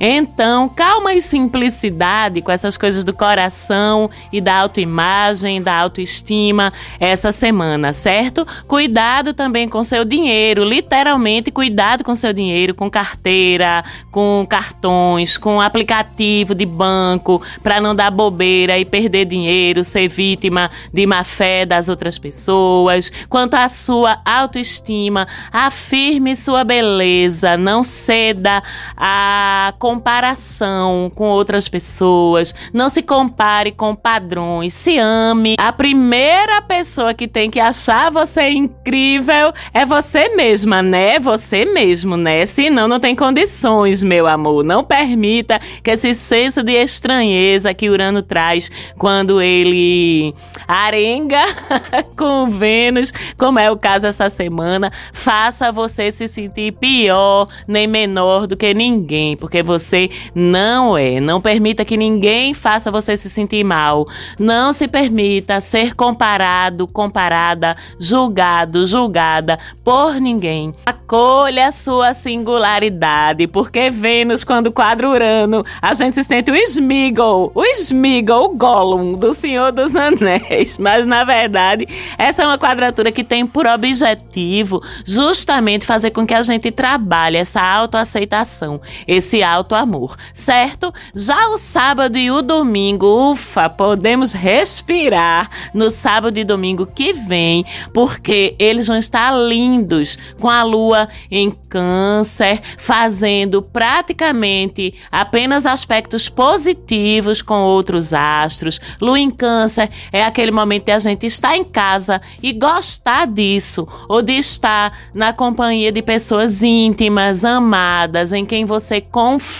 Então, 0.00 0.68
calma 0.68 1.12
e 1.12 1.20
simplicidade 1.20 2.40
com 2.40 2.52
essas 2.52 2.78
coisas 2.78 3.04
do 3.04 3.12
coração 3.12 4.10
e 4.32 4.40
da 4.40 4.54
autoimagem, 4.54 5.60
da 5.60 5.74
autoestima 5.74 6.72
essa 7.00 7.32
semana, 7.32 7.92
certo? 7.92 8.46
Cuidado 8.66 9.34
também 9.34 9.68
com 9.68 9.82
seu 9.82 10.04
dinheiro, 10.04 10.64
literalmente 10.64 11.50
cuidado 11.50 12.04
com 12.04 12.14
seu 12.14 12.32
dinheiro, 12.32 12.74
com 12.74 12.88
carteira, 12.88 13.84
com 14.10 14.46
cartões, 14.48 15.36
com 15.36 15.60
aplicativo 15.60 16.54
de 16.54 16.64
banco, 16.64 17.42
para 17.62 17.80
não 17.80 17.94
dar 17.94 18.10
bobeira 18.10 18.78
e 18.78 18.84
perder 18.84 19.24
dinheiro, 19.24 19.82
ser 19.82 20.08
vítima 20.08 20.70
de 20.92 21.06
má 21.06 21.24
fé 21.24 21.66
das 21.66 21.88
outras 21.88 22.18
pessoas. 22.18 23.10
Quanto 23.28 23.54
à 23.54 23.68
sua 23.68 24.20
autoestima, 24.24 25.26
afirme 25.52 26.36
sua 26.36 26.62
beleza, 26.62 27.56
não 27.56 27.82
ceda 27.82 28.62
a 28.96 29.74
comparação 29.88 31.10
com 31.14 31.24
outras 31.30 31.66
pessoas, 31.66 32.54
não 32.74 32.90
se 32.90 33.00
compare 33.00 33.72
com 33.72 33.94
padrões, 33.94 34.74
se 34.74 34.98
ame. 34.98 35.56
A 35.58 35.72
primeira 35.72 36.60
pessoa 36.60 37.14
que 37.14 37.26
tem 37.26 37.48
que 37.48 37.58
achar 37.58 38.10
você 38.10 38.50
incrível 38.50 39.50
é 39.72 39.86
você 39.86 40.28
mesma, 40.36 40.82
né? 40.82 41.18
Você 41.18 41.64
mesmo, 41.64 42.18
né? 42.18 42.44
Senão 42.44 42.86
não 42.86 43.00
tem 43.00 43.16
condições, 43.16 44.04
meu 44.04 44.26
amor. 44.26 44.62
Não 44.62 44.84
permita 44.84 45.58
que 45.82 45.90
esse 45.90 46.14
senso 46.14 46.62
de 46.62 46.72
estranheza 46.72 47.72
que 47.72 47.88
Urano 47.88 48.22
traz 48.22 48.70
quando 48.98 49.40
ele 49.40 50.34
arenga 50.66 51.40
com 52.14 52.50
Vênus, 52.50 53.10
como 53.38 53.58
é 53.58 53.70
o 53.70 53.76
caso 53.78 54.06
essa 54.06 54.28
semana, 54.28 54.92
faça 55.14 55.72
você 55.72 56.12
se 56.12 56.28
sentir 56.28 56.72
pior 56.72 57.48
nem 57.66 57.86
menor 57.86 58.46
do 58.46 58.54
que 58.54 58.74
ninguém, 58.74 59.34
porque 59.34 59.62
você 59.62 59.77
você, 59.78 60.10
não 60.34 60.96
é. 60.96 61.20
Não 61.20 61.40
permita 61.40 61.84
que 61.84 61.96
ninguém 61.96 62.52
faça 62.52 62.90
você 62.90 63.16
se 63.16 63.30
sentir 63.30 63.64
mal. 63.64 64.06
Não 64.38 64.72
se 64.72 64.88
permita 64.88 65.60
ser 65.60 65.94
comparado, 65.94 66.86
comparada, 66.86 67.76
julgado, 67.98 68.84
julgada 68.86 69.58
por 69.84 70.20
ninguém. 70.20 70.74
Acolha 70.84 71.68
a 71.68 71.72
sua 71.72 72.12
singularidade, 72.12 73.46
porque 73.46 73.90
Vênus, 73.90 74.44
quando 74.44 74.72
quadra 74.72 75.08
Urano, 75.08 75.64
a 75.80 75.94
gente 75.94 76.14
se 76.14 76.24
sente 76.24 76.50
o 76.50 76.56
Smeagol, 76.56 77.52
o 77.54 77.64
Smeagol, 77.64 78.46
o 78.46 78.56
Gollum 78.56 79.12
do 79.12 79.32
Senhor 79.32 79.72
dos 79.72 79.94
Anéis. 79.96 80.76
Mas 80.78 81.06
na 81.06 81.24
verdade, 81.24 81.86
essa 82.18 82.42
é 82.42 82.46
uma 82.46 82.58
quadratura 82.58 83.12
que 83.12 83.24
tem 83.24 83.46
por 83.46 83.66
objetivo 83.66 84.82
justamente 85.04 85.86
fazer 85.86 86.10
com 86.10 86.26
que 86.26 86.34
a 86.34 86.42
gente 86.42 86.70
trabalhe 86.70 87.36
essa 87.36 87.62
autoaceitação, 87.62 88.80
esse 89.06 89.42
auto-amor, 89.68 90.16
certo? 90.32 90.92
Já 91.14 91.48
o 91.48 91.58
sábado 91.58 92.16
e 92.16 92.30
o 92.30 92.40
domingo, 92.40 93.32
ufa, 93.32 93.68
podemos 93.68 94.32
respirar 94.32 95.50
no 95.74 95.90
sábado 95.90 96.38
e 96.38 96.44
domingo 96.44 96.86
que 96.86 97.12
vem, 97.12 97.64
porque 97.92 98.54
eles 98.58 98.86
vão 98.86 98.96
estar 98.96 99.30
lindos 99.32 100.16
com 100.40 100.48
a 100.48 100.62
lua 100.62 101.08
em 101.30 101.50
Câncer, 101.68 102.60
fazendo 102.78 103.60
praticamente 103.60 104.94
apenas 105.12 105.66
aspectos 105.66 106.28
positivos 106.28 107.42
com 107.42 107.62
outros 107.62 108.14
astros. 108.14 108.80
Lua 109.00 109.18
em 109.18 109.30
Câncer 109.30 109.90
é 110.10 110.24
aquele 110.24 110.50
momento 110.50 110.86
de 110.86 110.92
a 110.92 110.98
gente 110.98 111.26
estar 111.26 111.56
em 111.56 111.64
casa 111.64 112.22
e 112.42 112.52
gostar 112.52 113.26
disso, 113.26 113.86
ou 114.08 114.22
de 114.22 114.32
estar 114.32 114.96
na 115.12 115.32
companhia 115.32 115.92
de 115.92 116.00
pessoas 116.00 116.62
íntimas, 116.62 117.44
amadas, 117.44 118.32
em 118.32 118.46
quem 118.46 118.64
você 118.64 119.00
confia. 119.00 119.57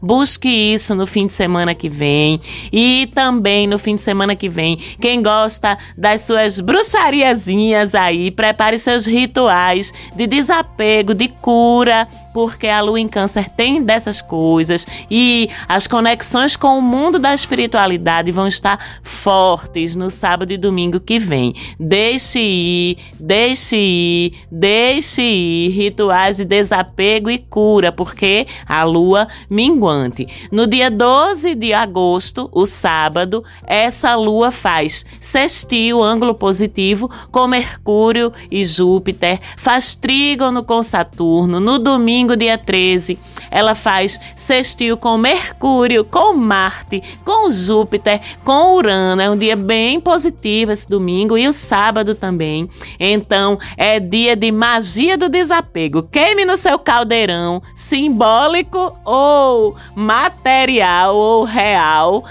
Busque 0.00 0.48
isso 0.48 0.94
no 0.94 1.06
fim 1.06 1.26
de 1.26 1.32
semana 1.32 1.74
que 1.74 1.88
vem. 1.88 2.40
E 2.72 3.08
também 3.14 3.66
no 3.66 3.78
fim 3.78 3.96
de 3.96 4.02
semana 4.02 4.36
que 4.36 4.48
vem, 4.48 4.76
quem 5.00 5.22
gosta 5.22 5.76
das 5.96 6.22
suas 6.22 6.60
bruxariazinhas 6.60 7.94
aí, 7.94 8.30
prepare 8.30 8.78
seus 8.78 9.06
rituais 9.06 9.92
de 10.14 10.26
desapego, 10.26 11.14
de 11.14 11.28
cura 11.28 12.06
porque 12.32 12.66
a 12.66 12.80
lua 12.80 12.98
em 12.98 13.08
câncer 13.08 13.48
tem 13.50 13.82
dessas 13.82 14.22
coisas 14.22 14.86
e 15.10 15.48
as 15.68 15.86
conexões 15.86 16.56
com 16.56 16.78
o 16.78 16.82
mundo 16.82 17.18
da 17.18 17.34
espiritualidade 17.34 18.30
vão 18.30 18.46
estar 18.46 18.78
fortes 19.02 19.94
no 19.94 20.08
sábado 20.08 20.52
e 20.52 20.56
domingo 20.56 20.98
que 20.98 21.18
vem. 21.18 21.54
Deixe 21.78 22.38
ir, 22.38 22.96
deixe 23.18 23.76
ir, 23.76 24.34
deixe 24.50 25.22
ir 25.22 25.70
rituais 25.70 26.38
de 26.38 26.44
desapego 26.44 27.30
e 27.30 27.38
cura, 27.38 27.92
porque 27.92 28.46
a 28.66 28.82
lua 28.84 29.21
minguante. 29.48 30.26
No 30.50 30.66
dia 30.66 30.90
12 30.90 31.54
de 31.54 31.72
agosto, 31.72 32.48
o 32.52 32.66
sábado, 32.66 33.44
essa 33.66 34.14
lua 34.14 34.50
faz 34.50 35.04
sextil, 35.20 36.02
ângulo 36.02 36.34
positivo 36.34 37.10
com 37.30 37.46
Mercúrio 37.46 38.32
e 38.50 38.64
Júpiter, 38.64 39.40
faz 39.56 39.94
trígono 39.94 40.64
com 40.64 40.82
Saturno. 40.82 41.60
No 41.60 41.78
domingo 41.78 42.36
dia 42.36 42.58
13, 42.58 43.18
ela 43.50 43.74
faz 43.74 44.18
sextil 44.34 44.96
com 44.96 45.16
Mercúrio, 45.18 46.04
com 46.04 46.34
Marte, 46.34 47.02
com 47.24 47.50
Júpiter, 47.50 48.20
com 48.44 48.74
Urano. 48.74 49.22
É 49.22 49.30
um 49.30 49.36
dia 49.36 49.56
bem 49.56 50.00
positivo 50.00 50.72
esse 50.72 50.88
domingo 50.88 51.36
e 51.36 51.46
o 51.46 51.52
sábado 51.52 52.14
também. 52.14 52.68
Então, 52.98 53.58
é 53.76 54.00
dia 54.00 54.36
de 54.36 54.50
magia 54.50 55.16
do 55.16 55.28
desapego. 55.28 56.02
Queime 56.02 56.44
no 56.44 56.56
seu 56.56 56.78
caldeirão, 56.78 57.62
simbólico 57.74 58.96
ou 59.04 59.76
material 59.94 61.14
ou 61.14 61.44
real 61.44 62.24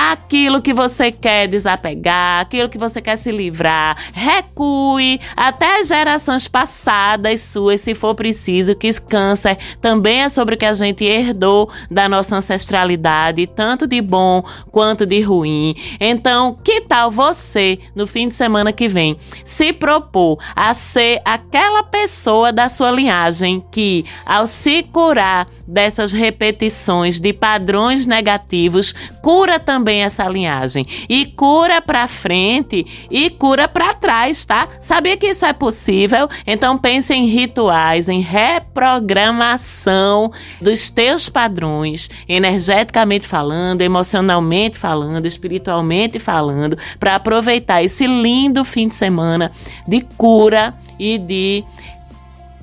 aquilo 0.00 0.62
que 0.62 0.72
você 0.72 1.10
quer 1.10 1.48
desapegar, 1.48 2.40
aquilo 2.40 2.68
que 2.68 2.78
você 2.78 3.00
quer 3.00 3.16
se 3.16 3.32
livrar. 3.32 3.96
Recue 4.12 5.18
até 5.36 5.82
gerações 5.82 6.46
passadas 6.46 7.40
suas, 7.40 7.80
se 7.80 7.96
for 7.96 8.14
preciso, 8.14 8.76
que 8.76 8.88
câncer 9.00 9.58
também 9.80 10.22
é 10.22 10.28
sobre 10.28 10.54
o 10.54 10.58
que 10.58 10.64
a 10.64 10.72
gente 10.72 11.04
herdou 11.04 11.68
da 11.90 12.08
nossa 12.08 12.36
ancestralidade, 12.36 13.44
tanto 13.48 13.88
de 13.88 14.00
bom 14.00 14.44
quanto 14.70 15.04
de 15.04 15.20
ruim. 15.20 15.74
Então, 15.98 16.56
que 16.62 16.82
tal 16.82 17.10
você, 17.10 17.80
no 17.92 18.06
fim 18.06 18.28
de 18.28 18.34
semana 18.34 18.72
que 18.72 18.86
vem, 18.86 19.16
se 19.44 19.72
propor 19.72 20.38
a 20.54 20.74
ser 20.74 21.20
aquela 21.24 21.82
pessoa 21.82 22.52
da 22.52 22.68
sua 22.68 22.92
linhagem 22.92 23.64
que, 23.72 24.04
ao 24.24 24.46
se 24.46 24.84
curar 24.84 25.48
dessas 25.66 26.12
repetições 26.12 27.18
de 27.18 27.32
padrões 27.32 28.06
negativos, 28.06 28.94
cura 29.22 29.58
também 29.58 29.87
também 29.88 30.02
essa 30.02 30.28
linhagem. 30.28 30.86
E 31.08 31.24
cura 31.24 31.80
para 31.80 32.06
frente 32.06 32.84
e 33.10 33.30
cura 33.30 33.66
para 33.66 33.94
trás, 33.94 34.44
tá? 34.44 34.68
Sabia 34.78 35.16
que 35.16 35.28
isso 35.28 35.46
é 35.46 35.54
possível? 35.54 36.28
Então 36.46 36.76
pense 36.76 37.14
em 37.14 37.24
rituais, 37.26 38.10
em 38.10 38.20
reprogramação 38.20 40.30
dos 40.60 40.90
teus 40.90 41.30
padrões, 41.30 42.10
energeticamente 42.28 43.26
falando, 43.26 43.80
emocionalmente 43.80 44.76
falando, 44.76 45.24
espiritualmente 45.24 46.18
falando, 46.18 46.76
para 47.00 47.14
aproveitar 47.14 47.82
esse 47.82 48.06
lindo 48.06 48.62
fim 48.64 48.88
de 48.88 48.94
semana 48.94 49.50
de 49.86 50.02
cura 50.18 50.74
e 50.98 51.16
de 51.16 51.64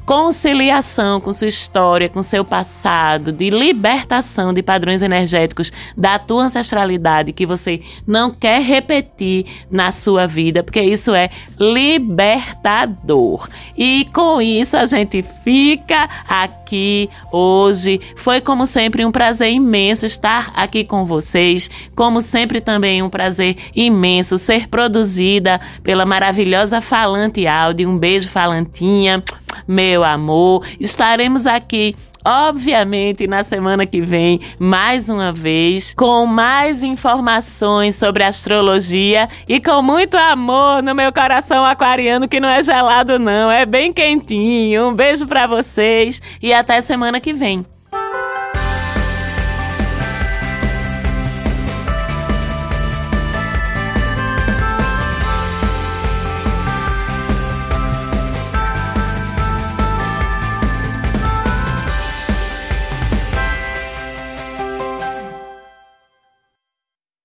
conciliação 0.06 1.20
com 1.20 1.34
sua 1.34 1.48
história, 1.48 2.08
com 2.08 2.22
seu 2.22 2.46
passado, 2.46 3.32
de 3.32 3.50
libertação 3.50 4.54
de 4.54 4.62
padrões 4.62 5.02
energéticos 5.02 5.72
da 5.98 6.20
tua 6.20 6.44
ancestralidade 6.44 7.34
que 7.34 7.46
você 7.46 7.80
não 8.06 8.30
quer 8.30 8.62
repetir 8.62 9.46
na 9.70 9.92
sua 9.92 10.28
vida, 10.28 10.64
porque 10.64 10.82
isso 10.82 11.14
é 11.14 11.30
libertador. 11.60 13.50
E 13.78 14.08
com 14.14 14.42
isso 14.42 14.78
a 14.78 14.86
gente 14.86 15.24
fica 15.44 16.08
aqui 16.28 17.10
hoje. 17.32 18.00
Foi 18.16 18.40
como 18.40 18.68
sempre 18.68 19.04
um 19.04 19.12
prazer 19.12 19.52
imenso 19.52 20.06
estar 20.06 20.52
aqui 20.56 20.84
com 20.84 21.06
vocês, 21.06 21.70
como 21.96 22.22
sempre 22.22 22.62
também 22.62 23.02
um 23.02 23.10
prazer 23.10 23.58
imenso 23.76 24.38
ser 24.38 24.68
produzida 24.68 25.60
pela 25.82 26.06
maravilhosa 26.06 26.80
Falante 26.80 27.48
Áudio. 27.48 27.90
Um 27.90 27.98
beijo, 27.98 28.30
Falantinha 28.30 29.24
meu 29.68 30.04
amor. 30.04 30.66
Estaremos 30.80 31.46
aqui 31.46 31.96
obviamente, 32.26 33.28
na 33.28 33.44
semana 33.44 33.86
que 33.86 34.02
vem, 34.02 34.42
mais 34.58 35.10
uma 35.10 35.32
vez, 35.32 35.94
com 35.94 36.26
mais 36.26 36.82
informações 36.82 37.96
sobre 37.96 38.24
astrologia 38.24 39.30
e 39.48 39.62
com 39.62 39.82
muito 39.84 40.18
amor 40.18 40.82
no 40.82 40.96
meu 40.96 41.14
coração 41.14 41.64
aquariano, 41.64 42.28
que 42.28 42.40
não 42.40 42.50
é 42.50 42.64
gelado, 42.64 43.20
não, 43.20 43.52
é 43.52 43.66
bem 43.66 43.94
quentinho. 43.94 44.88
Um 44.88 44.94
beijo 44.94 45.28
para 45.28 45.46
vocês 45.46 46.20
e 46.42 46.52
até 46.52 46.82
semana 46.82 47.20
que 47.20 47.32
vem. 47.32 47.64